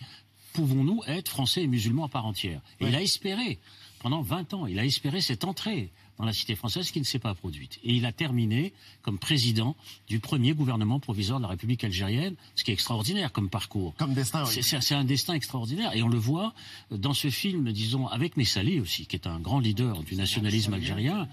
pouvons-nous 0.53 1.01
être 1.07 1.29
français 1.29 1.63
et 1.63 1.67
musulmans 1.67 2.05
à 2.05 2.09
part 2.09 2.25
entière? 2.25 2.61
Et 2.79 2.87
il 2.87 2.95
a 2.95 3.01
espéré 3.01 3.59
pendant 3.99 4.21
20 4.21 4.53
ans. 4.53 4.67
Il 4.67 4.79
a 4.79 4.85
espéré 4.85 5.21
cette 5.21 5.43
entrée 5.43 5.91
dans 6.21 6.27
la 6.27 6.33
cité 6.33 6.55
française 6.55 6.91
qui 6.91 6.99
ne 6.99 7.03
s'est 7.03 7.19
pas 7.19 7.33
produite. 7.33 7.79
Et 7.83 7.95
il 7.95 8.05
a 8.05 8.11
terminé 8.11 8.73
comme 9.01 9.17
président 9.17 9.75
du 10.07 10.19
premier 10.19 10.53
gouvernement 10.53 10.99
provisoire 10.99 11.39
de 11.39 11.43
la 11.43 11.49
République 11.49 11.83
algérienne, 11.83 12.35
ce 12.55 12.63
qui 12.63 12.69
est 12.69 12.75
extraordinaire 12.75 13.31
comme 13.31 13.49
parcours. 13.49 13.95
Comme 13.97 14.13
destin, 14.13 14.45
oui. 14.45 14.61
C'est 14.61 14.93
un 14.93 15.03
destin 15.03 15.33
extraordinaire. 15.33 15.95
Et 15.95 16.03
on 16.03 16.07
le 16.07 16.19
voit 16.19 16.53
dans 16.91 17.15
ce 17.15 17.31
film, 17.31 17.71
disons, 17.71 18.07
avec 18.07 18.37
Messali 18.37 18.79
aussi, 18.79 19.07
qui 19.07 19.15
est 19.15 19.25
un 19.25 19.39
grand 19.39 19.59
leader 19.59 20.03
du 20.03 20.15
nationalisme 20.15 20.73
algérien. 20.75 21.27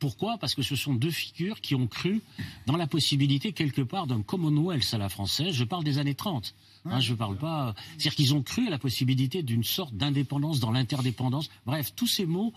Pourquoi? 0.00 0.36
Parce 0.38 0.56
que 0.56 0.62
ce 0.62 0.74
sont 0.74 0.94
deux 0.94 1.12
figures 1.12 1.60
qui 1.60 1.76
ont 1.76 1.86
cru 1.86 2.20
dans 2.66 2.76
la 2.76 2.88
possibilité 2.88 3.52
quelque 3.52 3.82
part 3.82 4.08
d'un 4.08 4.22
Commonwealth 4.22 4.92
à 4.92 4.98
la 4.98 5.08
française. 5.08 5.54
Je 5.54 5.62
parle 5.62 5.84
des 5.84 5.98
années 5.98 6.16
30. 6.16 6.52
Hein, 6.84 7.00
je 7.00 7.14
parle 7.14 7.36
pas. 7.36 7.74
C'est-à-dire 7.92 8.14
qu'ils 8.14 8.34
ont 8.34 8.42
cru 8.42 8.66
à 8.66 8.70
la 8.70 8.78
possibilité 8.78 9.42
d'une 9.42 9.64
sorte 9.64 9.94
d'indépendance 9.94 10.58
dans 10.60 10.72
l'interdépendance. 10.72 11.48
Bref, 11.64 11.92
tous 11.94 12.08
ces 12.08 12.26
mots 12.26 12.52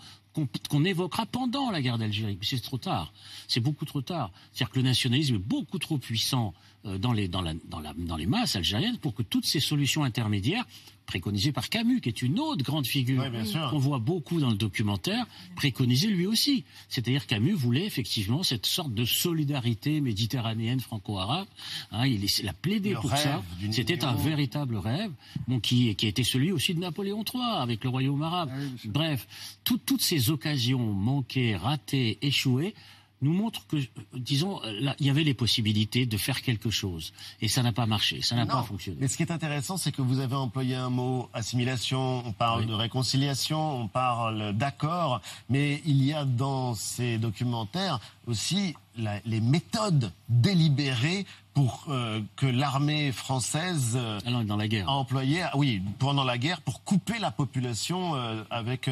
qu'on 0.68 0.84
évoquera 0.84 1.24
pendant 1.26 1.70
la 1.70 1.80
guerre 1.80 1.96
d'Algérie. 1.96 2.36
Mais 2.38 2.46
c'est 2.46 2.60
trop 2.60 2.78
tard. 2.78 3.12
C'est 3.48 3.60
beaucoup 3.60 3.84
trop 3.84 4.02
tard. 4.02 4.30
C'est-à-dire 4.52 4.72
que 4.72 4.78
le 4.78 4.84
nationalisme 4.84 5.36
est 5.36 5.38
beaucoup 5.38 5.78
trop 5.78 5.96
puissant 5.96 6.52
euh, 6.84 6.98
dans 6.98 7.12
les, 7.12 7.28
dans, 7.28 7.40
la, 7.40 7.54
dans, 7.64 7.80
la, 7.80 7.94
dans 7.94 8.16
les 8.16 8.26
masses 8.26 8.56
algériennes 8.56 8.98
pour 8.98 9.14
que 9.14 9.22
toutes 9.22 9.46
ces 9.46 9.60
solutions 9.60 10.04
intermédiaires 10.04 10.66
préconisées 11.06 11.52
par 11.52 11.68
Camus, 11.68 12.00
qui 12.00 12.08
est 12.08 12.20
une 12.20 12.38
autre 12.38 12.64
grande 12.64 12.86
figure 12.86 13.24
qu'on 13.70 13.78
voit 13.78 14.00
beaucoup 14.00 14.40
dans 14.40 14.50
le 14.50 14.56
documentaire, 14.56 15.26
préconisée 15.54 16.08
lui 16.08 16.26
aussi. 16.26 16.64
C'est-à-dire 16.88 17.26
Camus 17.26 17.54
voulait 17.54 17.86
effectivement 17.86 18.42
cette 18.42 18.66
sorte 18.66 18.92
de 18.92 19.04
solidarité 19.04 20.00
méditerranéenne 20.00 20.80
franco-arabe. 20.80 21.46
Hein, 21.92 22.06
il, 22.06 22.48
a 22.48 22.52
plaidé 22.52 22.94
pour 22.94 23.16
ça. 23.16 23.42
C'était 23.70 24.04
un 24.04 24.15
véritable 24.16 24.76
rêve, 24.76 25.12
bon, 25.48 25.60
qui, 25.60 25.94
qui 25.94 26.06
était 26.06 26.24
celui 26.24 26.52
aussi 26.52 26.74
de 26.74 26.80
Napoléon 26.80 27.24
III 27.24 27.42
avec 27.60 27.84
le 27.84 27.90
royaume 27.90 28.22
arabe. 28.22 28.50
Ah 28.52 28.58
Bref, 28.86 29.26
toutes 29.64 30.02
ces 30.02 30.30
occasions 30.30 30.92
manquées, 30.92 31.56
ratées, 31.56 32.18
échouées, 32.22 32.74
nous 33.22 33.32
montre 33.32 33.66
que, 33.66 33.76
disons, 34.14 34.60
là, 34.80 34.94
il 35.00 35.06
y 35.06 35.10
avait 35.10 35.24
les 35.24 35.34
possibilités 35.34 36.06
de 36.06 36.16
faire 36.16 36.42
quelque 36.42 36.70
chose. 36.70 37.12
Et 37.40 37.48
ça 37.48 37.62
n'a 37.62 37.72
pas 37.72 37.86
marché, 37.86 38.20
ça 38.20 38.36
n'a 38.36 38.46
pas 38.46 38.62
fonctionné. 38.62 38.98
Mais 39.00 39.08
ce 39.08 39.16
qui 39.16 39.22
est 39.22 39.32
intéressant, 39.32 39.76
c'est 39.76 39.92
que 39.92 40.02
vous 40.02 40.20
avez 40.20 40.34
employé 40.34 40.74
un 40.74 40.90
mot 40.90 41.28
assimilation, 41.32 42.22
on 42.26 42.32
parle 42.32 42.66
de 42.66 42.74
réconciliation, 42.74 43.80
on 43.80 43.88
parle 43.88 44.52
d'accord, 44.52 45.22
mais 45.48 45.80
il 45.86 46.04
y 46.04 46.12
a 46.12 46.24
dans 46.24 46.74
ces 46.74 47.18
documentaires 47.18 48.00
aussi 48.26 48.74
les 48.96 49.40
méthodes 49.40 50.12
délibérées 50.28 51.26
pour 51.56 51.86
euh, 51.88 52.20
que 52.36 52.44
l'armée 52.44 53.12
française 53.12 53.94
euh, 53.96 54.20
dans 54.44 54.58
la 54.58 54.68
guerre. 54.68 54.90
a 54.90 54.92
employé, 54.92 55.42
oui, 55.54 55.80
pendant 55.98 56.22
la 56.22 56.36
guerre, 56.36 56.60
pour 56.60 56.84
couper 56.84 57.18
la 57.18 57.30
population 57.30 58.14
euh, 58.14 58.44
avec 58.50 58.90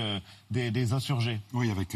des, 0.50 0.92
insurgés. 0.94 1.40
Oui, 1.52 1.70
avec 1.70 1.94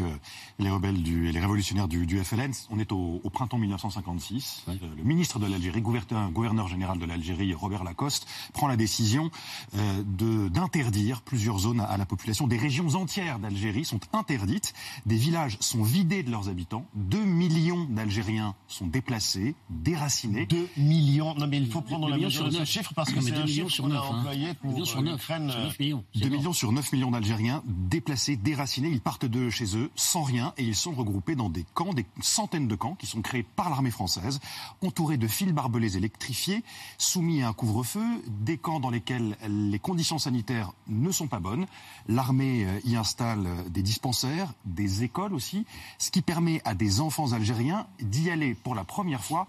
les 0.59 0.69
rebelles 0.69 1.01
du, 1.01 1.27
et 1.27 1.31
les 1.31 1.39
révolutionnaires 1.39 1.87
du, 1.87 2.05
du 2.05 2.23
FLN. 2.23 2.51
On 2.69 2.77
est 2.77 2.91
au, 2.91 3.19
au 3.23 3.29
printemps 3.31 3.57
1956. 3.57 4.65
le 4.67 5.03
ministre 5.03 5.39
de 5.39 5.47
l'Algérie, 5.47 5.81
gouverneur, 5.81 6.29
gouverneur, 6.29 6.67
général 6.67 6.99
de 6.99 7.05
l'Algérie, 7.05 7.51
Robert 7.55 7.83
Lacoste, 7.83 8.27
prend 8.53 8.67
la 8.67 8.75
décision 8.75 9.31
d'interdire 9.73 11.21
plusieurs 11.21 11.57
zones 11.57 11.79
à, 11.79 11.85
à, 11.85 11.97
la 11.97 12.05
population. 12.05 12.45
Des 12.45 12.57
régions 12.57 12.89
entières 12.89 13.39
d'Algérie 13.39 13.85
sont 13.85 14.01
interdites. 14.13 14.75
Des 15.07 15.15
villages 15.15 15.57
sont 15.61 15.81
vidés 15.81 16.21
de 16.21 16.29
leurs 16.29 16.49
habitants. 16.49 16.85
Deux 16.93 17.25
millions 17.25 17.85
d'Algériens 17.99 18.55
sont 18.69 18.87
déplacés, 18.87 19.55
déracinés. 19.69 20.45
2 20.45 20.69
millions. 20.77 21.35
Non, 21.35 21.47
mais 21.47 21.57
il 21.57 21.69
faut 21.69 21.81
prendre 21.81 22.07
la 22.07 22.17
mesure 22.17 22.45
de 22.45 22.51
ce 22.51 22.63
chiffre 22.63 22.93
parce 22.93 23.11
que 23.11 23.19
c'est 23.19 23.35
un 23.35 23.45
chiffre 23.45 23.81
qu'on 23.81 23.91
a 23.91 23.97
hein. 23.97 24.01
employé 24.01 24.53
pour 24.53 24.71
millions 24.71 24.85
sur 24.85 25.01
9, 25.01 25.29
9 25.29 25.79
millions. 25.79 26.05
2 26.15 26.29
millions 26.29 26.53
sur 26.53 26.71
9 26.71 26.93
millions 26.93 27.11
d'Algériens 27.11 27.61
déplacés, 27.65 28.37
déracinés. 28.37 28.87
Ils 28.89 29.01
partent 29.01 29.25
de 29.25 29.49
chez 29.49 29.75
eux 29.75 29.91
sans 29.95 30.23
rien 30.23 30.53
et 30.57 30.63
ils 30.63 30.75
sont 30.75 30.93
regroupés 30.93 31.35
dans 31.35 31.49
des 31.49 31.65
camps, 31.73 31.93
des 31.93 32.05
centaines 32.21 32.69
de 32.69 32.75
camps 32.75 32.95
qui 32.95 33.05
sont 33.05 33.21
créés 33.21 33.43
par 33.43 33.69
l'armée 33.69 33.91
française, 33.91 34.39
entourés 34.81 35.17
de 35.17 35.27
fils 35.27 35.51
barbelés 35.51 35.97
électrifiés, 35.97 36.63
soumis 36.97 37.41
à 37.41 37.49
un 37.49 37.53
couvre-feu, 37.53 38.05
des 38.27 38.57
camps 38.57 38.79
dans 38.79 38.91
lesquels 38.91 39.35
les 39.45 39.79
conditions 39.79 40.19
sanitaires 40.19 40.71
ne 40.87 41.11
sont 41.11 41.27
pas 41.27 41.39
bonnes. 41.39 41.65
L'armée 42.07 42.65
euh, 42.65 42.79
y 42.85 42.95
installe 42.95 43.45
des 43.69 43.83
dispensaires, 43.83 44.53
des 44.63 45.03
écoles 45.03 45.33
aussi, 45.33 45.65
ce 45.97 46.11
qui 46.11 46.21
permet 46.21 46.61
à 46.63 46.75
des 46.75 47.01
enfants 47.01 47.33
algériens 47.33 47.87
d'y 47.99 48.29
aller 48.29 48.55
pour 48.55 48.75
la 48.75 48.83
première 48.83 49.23
fois 49.23 49.47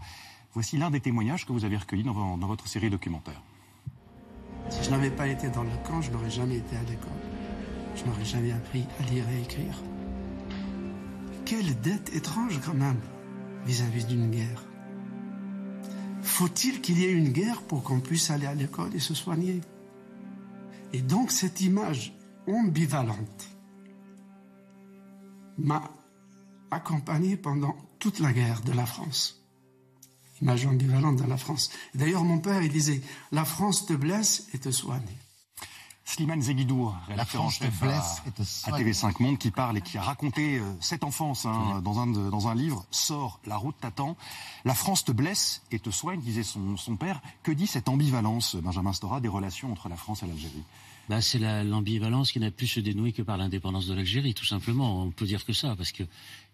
Voici 0.53 0.77
l'un 0.77 0.91
des 0.91 1.01
témoignages 1.01 1.47
que 1.47 1.53
vous 1.53 1.65
avez 1.65 1.77
recueillis 1.77 2.03
dans, 2.03 2.37
votre 2.39 2.67
série 2.67 2.91
documentaire. 2.91 3.41
Si 4.69 4.83
je 4.83 4.91
n'avais 4.91 5.11
pas 5.11 5.29
été 5.29 5.49
dans 5.49 5.63
le 5.63 5.71
camp, 5.87 6.03
je 6.03 6.11
n'aurais 6.11 6.31
jamais 6.31 6.57
été 6.57 6.77
à 6.77 6.83
l'école. 6.83 7.11
Je 7.95 8.05
n'aurais 8.05 8.25
jamais 8.25 8.53
appris 8.53 8.85
à 8.99 9.03
lire 9.11 9.25
et 9.31 9.43
écrire. 9.43 9.81
Quelle 11.45 11.81
dette 11.81 12.15
étrange 12.15 12.61
quand 12.65 12.75
même 12.75 13.01
vis-à-vis 13.65 14.07
d'une 14.07 14.31
guerre. 14.31 14.65
Faut-il 16.23 16.81
qu'il 16.81 16.99
y 16.99 17.05
ait 17.05 17.13
une 17.13 17.31
guerre 17.31 17.63
pour 17.63 17.83
qu'on 17.83 18.01
puisse 18.01 18.31
aller 18.31 18.47
à 18.47 18.55
l'école 18.55 18.95
et 18.95 19.01
se 19.01 19.15
soigner? 19.15 19.61
Et 20.93 21.01
donc 21.01 21.31
cette 21.31 21.61
image 21.61 22.13
ambivalente 22.49 23.49
m'a 25.59 25.83
accompagné 26.71 27.37
pendant 27.37 27.77
toute 28.01 28.19
la 28.19 28.33
guerre 28.33 28.63
de 28.63 28.73
la 28.73 28.87
France 28.87 29.41
image 30.43 30.67
ambivalente 30.67 31.17
dans 31.17 31.27
la 31.27 31.37
France. 31.37 31.71
D'ailleurs, 31.95 32.25
mon 32.25 32.39
père, 32.39 32.63
il 32.63 32.73
disait 32.73 33.03
La 33.31 33.45
France 33.45 33.87
te 33.87 33.93
blesse 33.93 34.49
et 34.55 34.59
te 34.59 34.71
soigne. 34.71 35.03
Slimane 36.05 36.43
Zeguidour, 36.43 36.97
rédacteur 37.07 37.43
en 37.43 37.51
chef 37.51 37.83
à, 37.85 38.71
TV5 38.73 39.23
Monde, 39.23 39.39
qui 39.39 39.53
parle 39.53 39.79
et 39.79 39.81
qui 39.81 39.97
a 39.97 40.03
raconté 40.03 40.59
euh, 40.59 40.65
cette 40.81 41.05
enfance 41.05 41.47
hein, 41.47 41.81
dans, 41.85 42.01
un 42.01 42.07
dans 42.09 42.49
un 42.49 42.55
livre, 42.57 42.85
Sors, 42.91 43.39
la 43.47 43.57
route 43.57 43.77
t'attend. 43.81 44.17
La 44.65 44.75
France 44.75 45.05
te 45.05 45.13
blesse 45.13 45.63
et 45.71 45.79
te 45.79 45.91
soigne, 45.91 46.21
disait 46.21 46.43
son, 46.43 46.77
son 46.77 46.97
père. 46.97 47.21
Que 47.45 47.53
dit 47.53 47.69
cette 47.69 47.89
ambivalence, 47.89 48.57
Benjamin 48.57 48.93
Stora, 48.93 49.21
des 49.21 49.29
relations 49.29 49.71
entre 49.71 49.89
la 49.89 49.95
France 49.95 50.25
et 50.25 50.27
l'Algérie? 50.27 50.65
Bah, 51.09 51.21
C'est 51.21 51.39
l'ambivalence 51.39 52.33
qui 52.33 52.41
n'a 52.41 52.51
pu 52.51 52.67
se 52.67 52.81
dénouer 52.81 53.13
que 53.13 53.23
par 53.23 53.37
l'indépendance 53.37 53.87
de 53.87 53.95
l'Algérie, 53.95 54.35
tout 54.35 54.45
simplement. 54.45 55.03
On 55.03 55.11
peut 55.11 55.27
dire 55.27 55.45
que 55.45 55.53
ça, 55.53 55.77
parce 55.77 55.93
que 55.93 56.03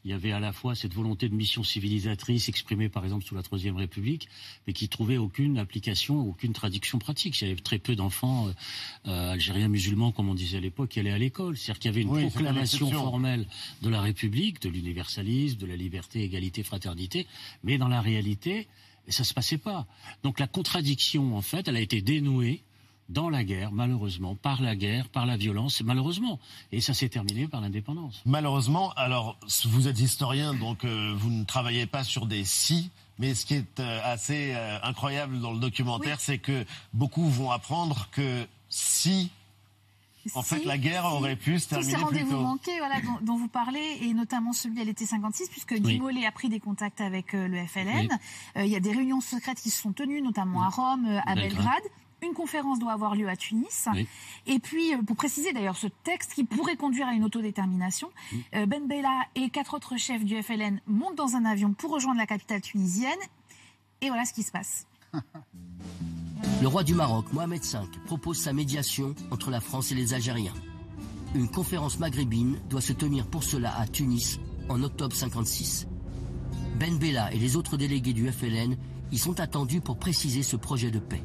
il 0.06 0.10
y 0.10 0.12
avait 0.12 0.30
à 0.30 0.38
la 0.38 0.52
fois 0.52 0.76
cette 0.76 0.94
volonté 0.94 1.28
de 1.28 1.34
mission 1.34 1.64
civilisatrice 1.64 2.48
exprimée 2.48 2.88
par 2.88 3.02
exemple 3.02 3.24
sous 3.24 3.34
la 3.34 3.42
Troisième 3.42 3.76
République, 3.76 4.28
mais 4.64 4.72
qui 4.72 4.88
trouvait 4.88 5.16
aucune 5.16 5.58
application, 5.58 6.20
aucune 6.20 6.52
traduction 6.52 7.00
pratique. 7.00 7.40
Il 7.40 7.48
y 7.48 7.50
avait 7.50 7.60
très 7.60 7.80
peu 7.80 7.96
d'enfants 7.96 8.46
euh, 8.46 8.52
euh, 9.08 9.32
algériens 9.32 9.66
musulmans, 9.66 10.12
comme 10.12 10.28
on 10.28 10.34
disait 10.34 10.58
à 10.58 10.60
l'époque, 10.60 10.90
qui 10.90 11.00
allaient 11.00 11.10
à 11.10 11.18
l'école. 11.18 11.56
C'est-à-dire 11.56 11.80
qu'il 11.80 11.90
y 11.90 11.94
avait 11.94 12.02
une 12.02 12.10
Oui, 12.10 12.30
proclamation 12.30 12.88
formelle 12.88 13.48
de 13.82 13.88
la 13.88 14.00
République, 14.00 14.62
de 14.62 14.68
l'universalisme, 14.68 15.58
de 15.58 15.66
la 15.66 15.74
liberté, 15.74 16.22
égalité, 16.22 16.62
fraternité, 16.62 17.26
mais 17.64 17.76
dans 17.76 17.88
la 17.88 18.00
réalité, 18.00 18.68
ça 19.08 19.24
se 19.24 19.34
passait 19.34 19.58
pas. 19.58 19.88
Donc 20.22 20.38
la 20.38 20.46
contradiction, 20.46 21.36
en 21.36 21.42
fait, 21.42 21.66
elle 21.66 21.76
a 21.76 21.80
été 21.80 22.00
dénouée 22.00 22.62
dans 23.08 23.30
la 23.30 23.44
guerre, 23.44 23.72
malheureusement, 23.72 24.34
par 24.34 24.62
la 24.62 24.74
guerre, 24.76 25.08
par 25.08 25.26
la 25.26 25.36
violence, 25.36 25.82
malheureusement. 25.82 26.38
Et 26.72 26.80
ça 26.80 26.94
s'est 26.94 27.08
terminé 27.08 27.46
par 27.46 27.60
l'indépendance. 27.60 28.22
Malheureusement, 28.26 28.92
alors 28.96 29.38
vous 29.66 29.88
êtes 29.88 30.00
historien, 30.00 30.54
donc 30.54 30.84
euh, 30.84 31.14
vous 31.16 31.30
ne 31.30 31.44
travaillez 31.44 31.86
pas 31.86 32.04
sur 32.04 32.26
des 32.26 32.44
si, 32.44 32.90
mais 33.18 33.34
ce 33.34 33.46
qui 33.46 33.54
est 33.54 33.80
euh, 33.80 34.00
assez 34.04 34.52
euh, 34.54 34.78
incroyable 34.82 35.40
dans 35.40 35.52
le 35.52 35.58
documentaire, 35.58 36.20
c'est 36.20 36.38
que 36.38 36.64
beaucoup 36.92 37.28
vont 37.28 37.50
apprendre 37.50 38.08
que 38.10 38.46
si, 38.68 39.30
en 40.34 40.42
fait, 40.42 40.64
la 40.64 40.78
guerre 40.78 41.04
aurait 41.04 41.36
pu 41.36 41.58
se 41.58 41.68
Tous 41.68 41.82
ces 41.82 41.90
terminer 41.92 42.04
rendez-vous 42.04 42.36
manqués 42.36 42.78
voilà, 42.78 43.00
dont, 43.00 43.18
dont 43.22 43.36
vous 43.36 43.48
parlez, 43.48 43.98
et 44.02 44.12
notamment 44.14 44.52
celui 44.52 44.80
à 44.80 44.84
l'été 44.84 45.06
56, 45.06 45.48
puisque 45.48 45.74
Guy 45.74 45.94
Oui. 45.94 46.00
Mollet 46.00 46.26
a 46.26 46.32
pris 46.32 46.48
des 46.48 46.60
contacts 46.60 47.00
avec 47.00 47.34
euh, 47.34 47.46
le 47.48 47.64
FLN. 47.64 47.86
Oui. 48.00 48.08
Euh, 48.56 48.64
il 48.64 48.70
y 48.70 48.76
a 48.76 48.80
des 48.80 48.92
réunions 48.92 49.20
secrètes 49.20 49.60
qui 49.60 49.70
se 49.70 49.80
sont 49.80 49.92
tenues, 49.92 50.22
notamment 50.22 50.62
à 50.62 50.68
Rome, 50.68 51.06
euh, 51.06 51.20
à 51.26 51.34
Belgrade. 51.34 51.52
Belgrade. 51.54 51.82
Une 52.26 52.34
conférence 52.34 52.78
doit 52.78 52.92
avoir 52.92 53.14
lieu 53.14 53.28
à 53.28 53.36
Tunis. 53.36 53.88
Oui. 53.92 54.08
Et 54.46 54.58
puis, 54.58 54.94
euh, 54.94 55.02
pour 55.02 55.16
préciser 55.16 55.52
d'ailleurs 55.52 55.76
ce 55.76 55.86
texte 55.86 56.34
qui 56.34 56.44
pourrait 56.44 56.76
conduire 56.76 57.06
à 57.06 57.12
une 57.12 57.24
autodétermination, 57.24 58.10
euh, 58.54 58.66
Ben 58.66 58.86
Bella 58.86 59.22
et 59.34 59.48
quatre 59.50 59.74
autres 59.74 59.96
chefs 59.96 60.24
du 60.24 60.42
FLN 60.42 60.80
montent 60.86 61.16
dans 61.16 61.36
un 61.36 61.44
avion 61.44 61.72
pour 61.72 61.92
rejoindre 61.92 62.18
la 62.18 62.26
capitale 62.26 62.60
tunisienne. 62.60 63.18
Et 64.00 64.08
voilà 64.08 64.24
ce 64.24 64.32
qui 64.32 64.42
se 64.42 64.50
passe. 64.50 64.86
Le 66.62 66.68
roi 66.68 66.82
du 66.82 66.94
Maroc, 66.94 67.32
Mohamed 67.32 67.62
V, 67.62 67.78
propose 68.06 68.38
sa 68.38 68.52
médiation 68.52 69.14
entre 69.30 69.50
la 69.50 69.60
France 69.60 69.92
et 69.92 69.94
les 69.94 70.14
Algériens. 70.14 70.54
Une 71.34 71.48
conférence 71.48 71.98
maghrébine 71.98 72.58
doit 72.68 72.80
se 72.80 72.92
tenir 72.92 73.26
pour 73.26 73.44
cela 73.44 73.78
à 73.78 73.86
Tunis 73.86 74.40
en 74.68 74.82
octobre 74.82 75.14
56. 75.14 75.86
Ben 76.78 76.98
Bella 76.98 77.32
et 77.32 77.38
les 77.38 77.56
autres 77.56 77.76
délégués 77.76 78.12
du 78.12 78.30
FLN 78.30 78.76
y 79.12 79.18
sont 79.18 79.38
attendus 79.40 79.80
pour 79.80 79.98
préciser 79.98 80.42
ce 80.42 80.56
projet 80.56 80.90
de 80.90 80.98
paix. 80.98 81.22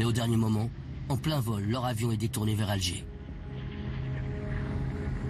Mais 0.00 0.06
au 0.06 0.12
dernier 0.12 0.38
moment, 0.38 0.70
en 1.10 1.18
plein 1.18 1.40
vol, 1.40 1.62
leur 1.62 1.84
avion 1.84 2.10
est 2.10 2.16
détourné 2.16 2.54
vers 2.54 2.70
Alger. 2.70 3.04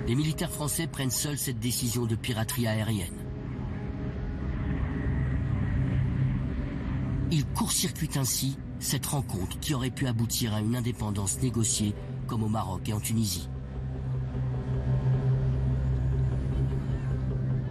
Les 0.06 0.14
militaires 0.14 0.52
français 0.52 0.86
prennent 0.86 1.10
seuls 1.10 1.38
cette 1.38 1.58
décision 1.58 2.06
de 2.06 2.14
piraterie 2.14 2.68
aérienne. 2.68 3.18
Ils 7.32 7.44
court-circuitent 7.46 8.16
ainsi 8.16 8.58
cette 8.78 9.06
rencontre 9.06 9.58
qui 9.58 9.74
aurait 9.74 9.90
pu 9.90 10.06
aboutir 10.06 10.54
à 10.54 10.60
une 10.60 10.76
indépendance 10.76 11.42
négociée 11.42 11.96
comme 12.28 12.44
au 12.44 12.48
Maroc 12.48 12.88
et 12.88 12.92
en 12.92 13.00
Tunisie. 13.00 13.48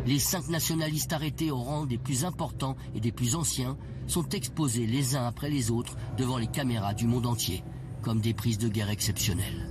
Les 0.06 0.20
cinq 0.20 0.48
nationalistes 0.50 1.14
arrêtés 1.14 1.52
au 1.52 1.58
rang 1.58 1.86
des 1.86 1.98
plus 1.98 2.26
importants 2.26 2.76
et 2.96 3.00
des 3.00 3.12
plus 3.12 3.36
anciens 3.36 3.78
sont 4.08 4.28
exposés 4.30 4.88
les 4.88 5.16
uns 5.16 5.26
après 5.26 5.50
les 5.50 5.72
autres 5.72 5.96
devant 6.18 6.38
les 6.38 6.48
caméras 6.48 6.94
du 6.94 7.06
monde 7.06 7.26
entier, 7.26 7.64
comme 8.02 8.22
des 8.22 8.34
prises 8.34 8.58
de 8.58 8.70
guerre 8.70 8.90
exceptionnelles. 8.90 9.69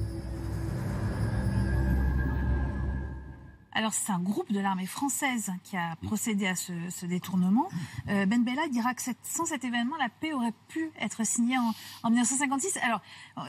Alors 3.73 3.93
c'est 3.93 4.11
un 4.13 4.19
groupe 4.19 4.51
de 4.51 4.59
l'armée 4.61 4.87
française 4.87 5.53
qui 5.63 5.77
a 5.77 5.95
procédé 6.03 6.47
à 6.47 6.57
ce, 6.57 6.73
ce 6.91 7.07
détournement. 7.07 7.69
Euh, 8.09 8.25
ben 8.27 8.43
Bella 8.43 8.67
dira 8.69 8.95
que 8.95 9.03
cette- 9.03 9.19
sans 9.23 9.45
cet 9.45 9.63
événement, 9.63 9.97
la 9.99 10.09
paix 10.09 10.33
aurait 10.33 10.55
pu 10.69 10.91
être 10.99 11.25
signée 11.25 11.59
en, 11.59 11.75
en 12.03 12.11
1956. 12.11 12.79
Alors 12.79 13.01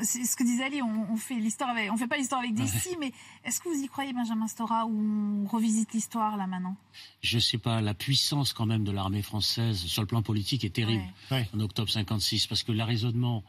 c'est 0.03 0.25
ce 0.25 0.36
que 0.36 0.43
disait 0.43 0.65
Ali, 0.65 0.82
on, 0.82 1.08
on 1.12 1.15
fait 1.15 1.36
l'histoire, 1.36 1.69
avec, 1.69 1.91
on 1.91 1.97
fait 1.97 2.08
pas 2.08 2.17
l'histoire 2.17 2.41
avec 2.41 2.53
des 2.53 2.67
si, 2.67 2.95
mais 2.99 3.12
est-ce 3.45 3.62
que 3.62 3.69
vous 3.69 3.82
y 3.82 3.88
croyez, 3.88 4.13
Benjamin 4.13 4.47
Stora, 4.47 4.86
ou 4.86 5.43
on 5.43 5.47
revisite 5.47 5.93
l'histoire 5.93 6.36
là 6.38 6.47
maintenant? 6.47 6.75
Je 7.21 7.39
sais 7.39 7.58
pas, 7.58 7.82
la 7.82 7.93
puissance 7.93 8.53
quand 8.53 8.65
même 8.65 8.84
de 8.84 8.91
l'armée 8.91 9.21
française 9.21 9.77
sur 9.77 10.01
le 10.01 10.08
plan 10.08 10.21
politique 10.21 10.63
est 10.65 10.69
terrible. 10.75 11.03
En 11.55 11.60
octobre 11.62 11.89
56 11.89 12.45
parce 12.47 12.63
que 12.63 12.71
l'arraisonnement 12.73 13.43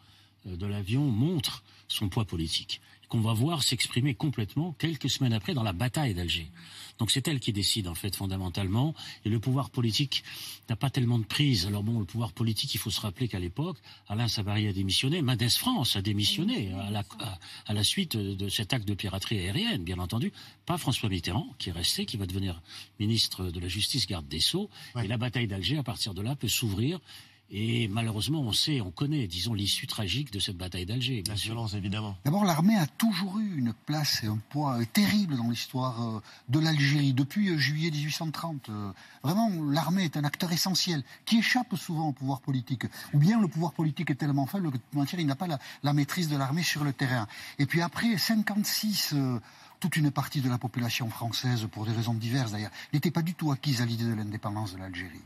euh, 0.46 0.56
de 0.56 0.66
l'avion 0.66 1.04
montre 1.11 1.62
son 1.88 2.09
poids 2.09 2.24
politique 2.24 2.80
qu'on 3.10 3.20
va 3.20 3.34
voir 3.34 3.62
s'exprimer 3.62 4.14
complètement 4.14 4.72
quelques 4.78 5.10
semaines 5.10 5.34
après 5.34 5.52
dans 5.52 5.62
la 5.62 5.74
bataille 5.74 6.14
d'Alger. 6.14 6.50
Donc 6.98 7.10
c'est 7.10 7.26
elle 7.28 7.40
qui 7.40 7.52
décide 7.52 7.88
en 7.88 7.94
fait 7.94 8.14
fondamentalement 8.14 8.94
et 9.24 9.28
le 9.30 9.40
pouvoir 9.40 9.70
politique 9.70 10.22
n'a 10.68 10.76
pas 10.76 10.90
tellement 10.90 11.18
de 11.18 11.24
prise. 11.24 11.66
Alors 11.66 11.82
bon, 11.82 11.98
le 11.98 12.04
pouvoir 12.04 12.32
politique, 12.32 12.72
il 12.74 12.78
faut 12.78 12.90
se 12.90 13.00
rappeler 13.00 13.26
qu'à 13.26 13.38
l'époque, 13.40 13.78
Alain 14.08 14.28
Savary 14.28 14.68
a 14.68 14.72
démissionné, 14.72 15.22
Mendes 15.22 15.48
France 15.50 15.96
a 15.96 16.02
démissionné 16.02 16.72
à 16.72 16.90
la, 16.90 17.00
à- 17.18 17.38
à 17.66 17.72
la 17.74 17.82
suite 17.84 18.16
de 18.16 18.48
cet 18.48 18.72
acte 18.72 18.86
de 18.86 18.94
piraterie 18.94 19.38
aérienne, 19.38 19.82
bien 19.82 19.98
entendu. 19.98 20.32
Pas 20.64 20.78
François 20.78 21.08
Mitterrand, 21.08 21.48
qui 21.58 21.70
est 21.70 21.72
resté, 21.72 22.06
qui 22.06 22.16
va 22.16 22.26
devenir 22.26 22.62
ministre 23.00 23.46
de 23.50 23.58
la 23.60 23.68
Justice, 23.68 24.06
garde 24.06 24.28
des 24.28 24.40
Sceaux. 24.40 24.70
Et 25.04 25.08
la 25.08 25.16
bataille 25.18 25.48
d'Alger, 25.48 25.78
à 25.78 25.82
partir 25.82 26.14
de 26.14 26.22
là, 26.22 26.36
peut 26.36 26.48
s'ouvrir. 26.48 27.00
Et 27.52 27.88
malheureusement, 27.88 28.40
on 28.40 28.52
sait, 28.52 28.80
on 28.80 28.90
connaît, 28.90 29.26
disons, 29.26 29.54
l'issue 29.54 29.86
tragique 29.86 30.32
de 30.32 30.38
cette 30.38 30.56
bataille 30.56 30.86
d'Alger. 30.86 31.24
La 31.26 31.34
violence, 31.34 31.74
évidemment. 31.74 32.16
D'abord, 32.24 32.44
l'armée 32.44 32.76
a 32.76 32.86
toujours 32.86 33.38
eu 33.38 33.58
une 33.58 33.72
place 33.86 34.22
et 34.22 34.28
un 34.28 34.38
poids 34.50 34.78
euh, 34.78 34.84
terrible 34.92 35.36
dans 35.36 35.50
l'histoire 35.50 36.00
euh, 36.02 36.20
de 36.48 36.60
l'Algérie 36.60 37.12
depuis 37.12 37.48
euh, 37.50 37.58
juillet 37.58 37.90
1830. 37.90 38.68
Euh, 38.68 38.92
Vraiment, 39.22 39.50
l'armée 39.70 40.04
est 40.04 40.16
un 40.16 40.24
acteur 40.24 40.50
essentiel 40.50 41.02
qui 41.26 41.38
échappe 41.38 41.76
souvent 41.76 42.08
au 42.08 42.12
pouvoir 42.12 42.40
politique. 42.40 42.86
Ou 43.12 43.18
bien 43.18 43.38
le 43.40 43.48
pouvoir 43.48 43.72
politique 43.72 44.10
est 44.10 44.14
tellement 44.14 44.46
faible 44.46 44.68
que 44.70 44.76
de 44.76 44.82
toute 44.82 44.94
manière, 44.94 45.18
il 45.18 45.26
n'a 45.26 45.36
pas 45.36 45.46
la, 45.46 45.58
la 45.82 45.92
maîtrise 45.92 46.28
de 46.28 46.36
l'armée 46.36 46.62
sur 46.62 46.84
le 46.84 46.92
terrain. 46.92 47.26
Et 47.58 47.66
puis 47.66 47.82
après 47.82 48.16
56, 48.16 49.12
euh, 49.14 49.38
toute 49.78 49.96
une 49.96 50.10
partie 50.10 50.40
de 50.40 50.48
la 50.48 50.56
population 50.56 51.10
française, 51.10 51.66
pour 51.70 51.84
des 51.84 51.92
raisons 51.92 52.14
diverses 52.14 52.52
d'ailleurs, 52.52 52.70
n'était 52.94 53.10
pas 53.10 53.22
du 53.22 53.34
tout 53.34 53.50
acquise 53.50 53.82
à 53.82 53.86
l'idée 53.86 54.04
de 54.04 54.14
l'indépendance 54.14 54.74
de 54.74 54.78
l'Algérie. 54.78 55.20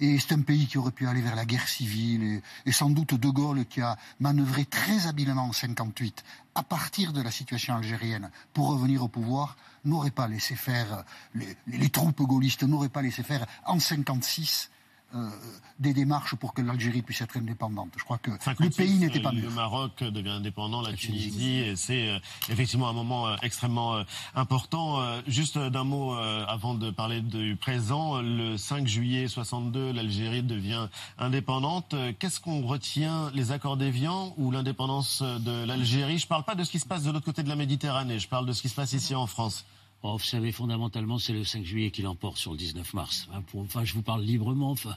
Et 0.00 0.18
c'est 0.20 0.32
un 0.34 0.42
pays 0.42 0.66
qui 0.66 0.78
aurait 0.78 0.92
pu 0.92 1.06
aller 1.08 1.20
vers 1.22 1.34
la 1.34 1.44
guerre 1.44 1.66
civile. 1.68 2.40
Et, 2.66 2.72
sans 2.72 2.90
doute 2.90 3.14
De 3.14 3.28
Gaulle 3.28 3.64
qui 3.66 3.80
a 3.80 3.96
manœuvré 4.20 4.64
très 4.64 5.06
habilement 5.06 5.44
en 5.46 5.52
58 5.52 6.22
à 6.54 6.62
partir 6.62 7.12
de 7.12 7.20
la 7.20 7.30
situation 7.30 7.74
algérienne 7.76 8.30
pour 8.52 8.68
revenir 8.68 9.02
au 9.02 9.08
pouvoir 9.08 9.56
n'aurait 9.84 10.10
pas 10.10 10.28
laissé 10.28 10.54
faire 10.56 11.04
les, 11.34 11.56
les- 11.66 11.78
les 11.78 11.88
troupes 11.90 12.22
gaullistes 12.22 12.62
n'auraient 12.64 12.88
pas 12.88 13.02
laissé 13.02 13.22
faire 13.22 13.46
en 13.66 13.78
56 13.80 14.70
euh, 15.14 15.30
des 15.78 15.94
démarches 15.94 16.34
pour 16.34 16.52
que 16.52 16.60
l'Algérie 16.60 17.00
puisse 17.00 17.22
être 17.22 17.38
indépendante. 17.38 17.88
Je 17.96 18.04
crois 18.04 18.18
que 18.18 18.32
le 18.32 18.36
56, 18.40 18.76
pays 18.76 18.98
n'était 18.98 19.20
pas 19.20 19.32
mûr. 19.32 19.48
Le 19.48 19.54
Maroc 19.54 20.02
devient 20.02 20.30
indépendant, 20.30 20.82
la 20.82 20.92
Tunisie, 20.92 21.60
et 21.60 21.76
c'est 21.76 22.10
euh, 22.10 22.18
effectivement 22.50 22.90
un 22.90 22.92
moment 22.92 23.26
euh, 23.26 23.36
extrêmement 23.42 24.04
important. 24.34 25.00
Juste 25.26 25.56
d'un 25.56 25.84
mot 25.84 26.14
avant 26.14 26.74
de 26.74 26.90
parler 26.90 27.20
du 27.20 27.56
présent, 27.56 28.20
le 28.20 28.56
5 28.56 28.86
juillet 28.86 29.28
62, 29.28 29.92
l'Algérie 29.92 30.42
devient 30.42 30.88
indépendante. 31.18 31.94
Qu'est-ce 32.18 32.40
qu'on 32.40 32.66
retient, 32.66 33.30
les 33.34 33.52
accords 33.52 33.76
d'Évian 33.76 34.34
ou 34.36 34.50
l'indépendance 34.50 35.22
de 35.22 35.64
l'Algérie? 35.64 36.18
Je 36.18 36.26
parle 36.26 36.44
pas 36.44 36.54
de 36.54 36.64
ce 36.64 36.70
qui 36.70 36.80
se 36.80 36.86
passe 36.86 37.04
de 37.04 37.10
l'autre 37.10 37.24
côté 37.24 37.42
de 37.42 37.48
la 37.48 37.56
Méditerranée, 37.56 38.18
je 38.18 38.28
parle 38.28 38.46
de 38.46 38.52
ce 38.52 38.62
qui 38.62 38.68
se 38.68 38.74
passe 38.74 38.92
ici 38.92 39.14
en 39.14 39.26
France. 39.26 39.64
Oh, 40.04 40.16
vous 40.16 40.24
savez, 40.24 40.52
fondamentalement, 40.52 41.18
c'est 41.18 41.32
le 41.32 41.42
5 41.42 41.64
juillet 41.64 41.90
qui 41.90 42.02
l'emporte 42.02 42.36
sur 42.38 42.52
le 42.52 42.56
19 42.58 42.94
mars. 42.94 43.28
Hein, 43.32 43.42
pour- 43.42 43.62
Enfin, 43.62 43.84
je 43.84 43.94
vous 43.94 44.02
parle 44.02 44.22
librement. 44.22 44.70
Enfin, 44.70 44.96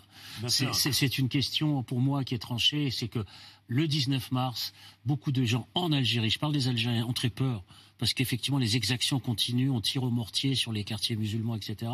c'est 0.84 1.18
une 1.18 1.28
question 1.28 1.82
pour 1.82 2.00
moi 2.02 2.24
qui 2.24 2.36
est 2.36 2.40
tranchée. 2.40 2.92
C'est 2.92 3.08
que 3.08 3.26
le 3.68 3.88
19 3.88 4.32
mars, 4.32 4.74
beaucoup 5.06 5.32
de 5.32 5.44
gens 5.44 5.68
en 5.74 5.92
Algérie, 5.92 6.30
je 6.30 6.38
parle 6.38 6.54
des 6.54 6.68
Algériens, 6.68 7.06
ont 7.08 7.14
très 7.14 7.30
peur 7.32 7.64
parce 8.02 8.16
qu'effectivement, 8.16 8.58
les 8.58 8.78
exactions 8.78 9.20
continuent. 9.20 9.70
On 9.70 9.80
tire 9.80 10.02
au 10.02 10.10
mortier 10.10 10.56
sur 10.56 10.72
les 10.72 10.84
quartiers 10.84 11.16
musulmans, 11.16 11.54
etc. 11.54 11.92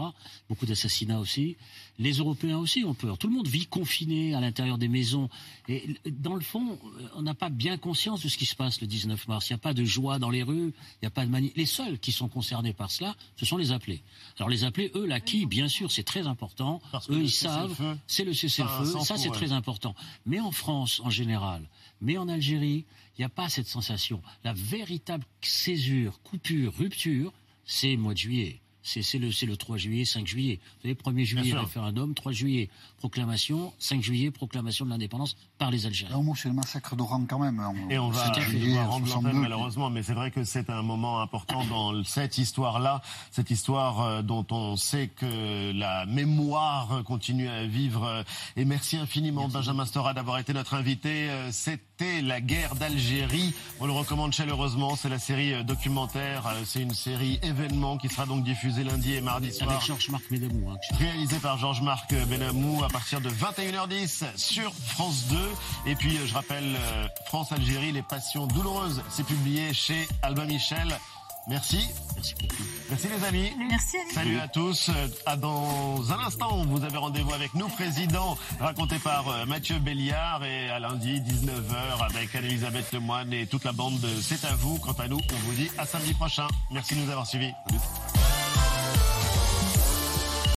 Beaucoup 0.48 0.66
d'assassinats 0.66 1.20
aussi. 1.20 1.58
Les 2.00 2.14
Européens 2.14 2.60
aussi 2.60 2.86
ont 2.86 2.94
peur. 2.94 3.18
Tout 3.18 3.28
le 3.28 3.34
monde 3.34 3.50
vit 3.50 3.66
confiné 3.66 4.34
à 4.34 4.40
l'intérieur 4.40 4.78
des 4.78 4.88
maisons. 4.88 5.30
Et 5.68 5.98
dans 6.06 6.36
le 6.36 6.40
fond, 6.40 6.80
on 7.14 7.24
n'a 7.24 7.34
pas 7.34 7.50
bien 7.50 7.78
conscience 7.78 8.24
de 8.24 8.30
ce 8.30 8.38
qui 8.38 8.46
se 8.46 8.56
passe 8.56 8.80
le 8.80 8.88
19 8.88 9.28
mars. 9.28 9.50
Il 9.50 9.54
n'y 9.54 9.56
a 9.56 9.58
pas 9.58 9.74
de 9.74 9.84
joie 9.84 10.18
dans 10.18 10.30
les 10.30 10.44
rues. 10.44 10.72
Il 10.78 11.00
n'y 11.02 11.08
a 11.08 11.12
pas 11.12 11.26
de 11.26 11.30
mani. 11.30 11.52
Les 11.58 11.66
seuls 11.66 12.00
qui 12.00 12.14
sont 12.14 12.30
concernés 12.30 12.72
par 12.72 12.90
cela, 12.90 13.14
ce 13.36 13.46
sont 13.46 13.58
les 13.58 13.74
appelés. 13.74 14.02
Alors 14.38 14.48
les 14.48 14.64
appelés, 14.64 14.94
eux, 14.96 15.06
l'acquis, 15.06 15.46
bien 15.46 15.68
sûr, 15.68 15.92
c'est 15.92 16.04
très 16.04 16.26
important. 16.26 16.82
eux, 17.10 17.22
ils 17.22 17.30
savent. 17.30 17.98
C'est 18.08 18.24
le 18.24 18.34
cessez-le-feu. 18.34 18.98
Ça, 19.04 19.18
c'est 19.18 19.32
très 19.32 19.52
important. 19.52 19.94
Mais 20.26 20.40
en 20.40 20.54
France, 20.54 21.02
en 21.04 21.10
général, 21.10 21.64
mais 22.02 22.18
en 22.18 22.28
Algérie, 22.28 22.86
il 23.18 23.22
n'y 23.22 23.26
a 23.26 23.30
pas 23.30 23.50
cette 23.50 23.68
sensation. 23.68 24.22
La 24.44 24.54
véritable 24.54 25.26
césure, 25.42 26.22
coupure, 26.22 26.74
rupture, 26.76 27.34
c'est 27.66 27.92
le 27.92 27.98
mois 27.98 28.14
de 28.14 28.20
juillet. 28.20 28.62
C'est 28.88 29.20
le, 29.20 29.32
c'est 29.32 29.46
le 29.46 29.58
3 29.58 29.78
juillet, 29.78 30.06
5 30.06 30.26
juillet. 30.26 30.60
Vous 30.62 30.90
savez, 30.90 30.94
1er 30.94 31.26
juillet, 31.26 31.54
référendum, 31.54 32.14
3 32.14 32.32
juillet, 32.32 32.70
proclamation, 33.00 33.74
5 33.80 34.02
juillet, 34.02 34.32
proclamation 34.32 34.86
de 34.86 34.92
l'indépendance 34.92 35.36
par 35.58 35.72
les 35.72 35.86
Algériens. 35.86 36.14
Là, 36.16 36.20
au 36.20 36.24
moins, 36.24 36.36
c'est 36.36 36.48
le 36.48 36.54
massacre 36.54 36.96
d'Oran 36.96 37.26
quand 37.28 37.40
même. 37.40 37.62
Et 37.90 38.00
on 38.00 38.10
va 38.10 38.32
juillet 38.40 38.82
rendre 38.82 39.06
62, 39.06 39.28
l'antenne, 39.28 39.42
malheureusement, 39.42 39.90
mais 39.90 40.04
c'est 40.04 40.14
vrai 40.14 40.32
que 40.32 40.44
c'est 40.44 40.70
un 40.70 40.84
moment 40.84 41.22
important 41.22 41.66
dans 41.66 42.04
cette 42.04 42.38
histoire-là, 42.38 43.02
cette 43.32 43.52
histoire 43.52 44.02
euh, 44.02 44.22
dont 44.22 44.46
on 44.52 44.78
sait 44.78 45.10
que 45.10 45.72
la 45.74 46.06
mémoire 46.06 47.04
continue 47.04 47.50
à 47.50 47.66
vivre. 47.66 48.24
Et 48.56 48.64
merci 48.64 48.98
infiniment, 48.98 49.50
Benjamin 49.50 49.86
Stora, 49.86 50.14
d'avoir 50.14 50.40
été 50.40 50.54
notre 50.54 50.74
invité. 50.76 51.30
Euh, 51.30 51.52
C'était 52.00 52.22
la 52.22 52.42
guerre 52.42 52.76
d'Algérie. 52.76 53.56
On 53.80 53.88
le 53.88 53.92
recommande 53.92 54.32
chaleureusement. 54.32 54.96
C'est 54.96 55.10
la 55.10 55.18
série 55.18 55.54
euh, 55.54 55.64
documentaire. 55.64 56.46
Euh, 56.46 56.62
C'est 56.66 56.82
une 56.82 56.94
série 56.94 57.40
événement 57.42 57.98
qui 57.98 58.08
sera 58.08 58.26
donc 58.28 58.44
diffusée 58.44 58.84
lundi 58.84 59.16
et 59.16 59.22
mardi 59.22 59.52
soir. 59.52 59.72
Avec 59.72 59.84
Georges-Marc 59.84 60.30
Médamou. 60.30 60.70
Hein, 60.70 60.78
Réalisé 61.00 61.38
par 61.40 61.58
Georges-Marc 61.58 62.14
Benamou 62.28 62.84
à 62.84 62.90
partir 62.90 63.20
de 63.20 63.30
21h10 63.30 64.26
sur 64.36 64.72
France 64.74 65.26
2. 65.30 65.38
Et 65.90 65.96
puis, 65.96 66.18
euh, 66.18 66.28
je 66.28 66.34
rappelle, 66.36 66.76
euh, 66.76 67.08
France-Algérie, 67.26 67.92
les 67.92 68.04
passions 68.04 68.46
douloureuses. 68.46 69.02
C'est 69.10 69.26
publié 69.26 69.74
chez 69.74 70.08
Albin 70.22 70.46
Michel. 70.46 71.00
Merci. 71.48 71.88
Merci 72.16 72.36
beaucoup. 72.42 72.64
Merci 72.90 73.08
les 73.08 73.24
amis. 73.26 73.54
Merci. 73.70 73.98
Salut 74.14 74.38
à 74.40 74.48
tous. 74.48 74.92
À 75.26 75.38
dans 75.38 76.12
un 76.12 76.20
instant, 76.20 76.66
vous 76.66 76.84
avez 76.84 76.98
rendez-vous 76.98 77.34
avec 77.34 77.54
nous, 77.54 77.68
président, 77.70 78.38
raconté 78.60 78.98
par 79.00 79.28
euh, 79.30 79.46
Mathieu 79.46 79.80
Béliard. 79.80 80.44
Et 80.44 80.70
à 80.70 80.80
lundi, 80.80 81.22
19h, 81.22 82.06
avec 82.10 82.36
Anne-Elisabeth 82.36 82.92
Lemoine 82.92 83.32
et 83.32 83.48
toute 83.48 83.64
la 83.64 83.72
bande 83.72 84.00
de 84.00 84.10
C'est 84.22 84.46
à 84.46 84.56
vous. 84.56 84.78
Quant 84.80 84.94
à 84.94 85.08
nous, 85.08 85.20
on 85.20 85.36
vous 85.46 85.54
dit 85.54 85.70
à 85.78 85.86
samedi 85.86 86.14
prochain. 86.14 86.48
Merci 86.72 86.96
de 86.96 87.02
nous 87.02 87.10
avoir 87.10 87.26
suivis. 87.26 87.54
Salut. 87.68 88.17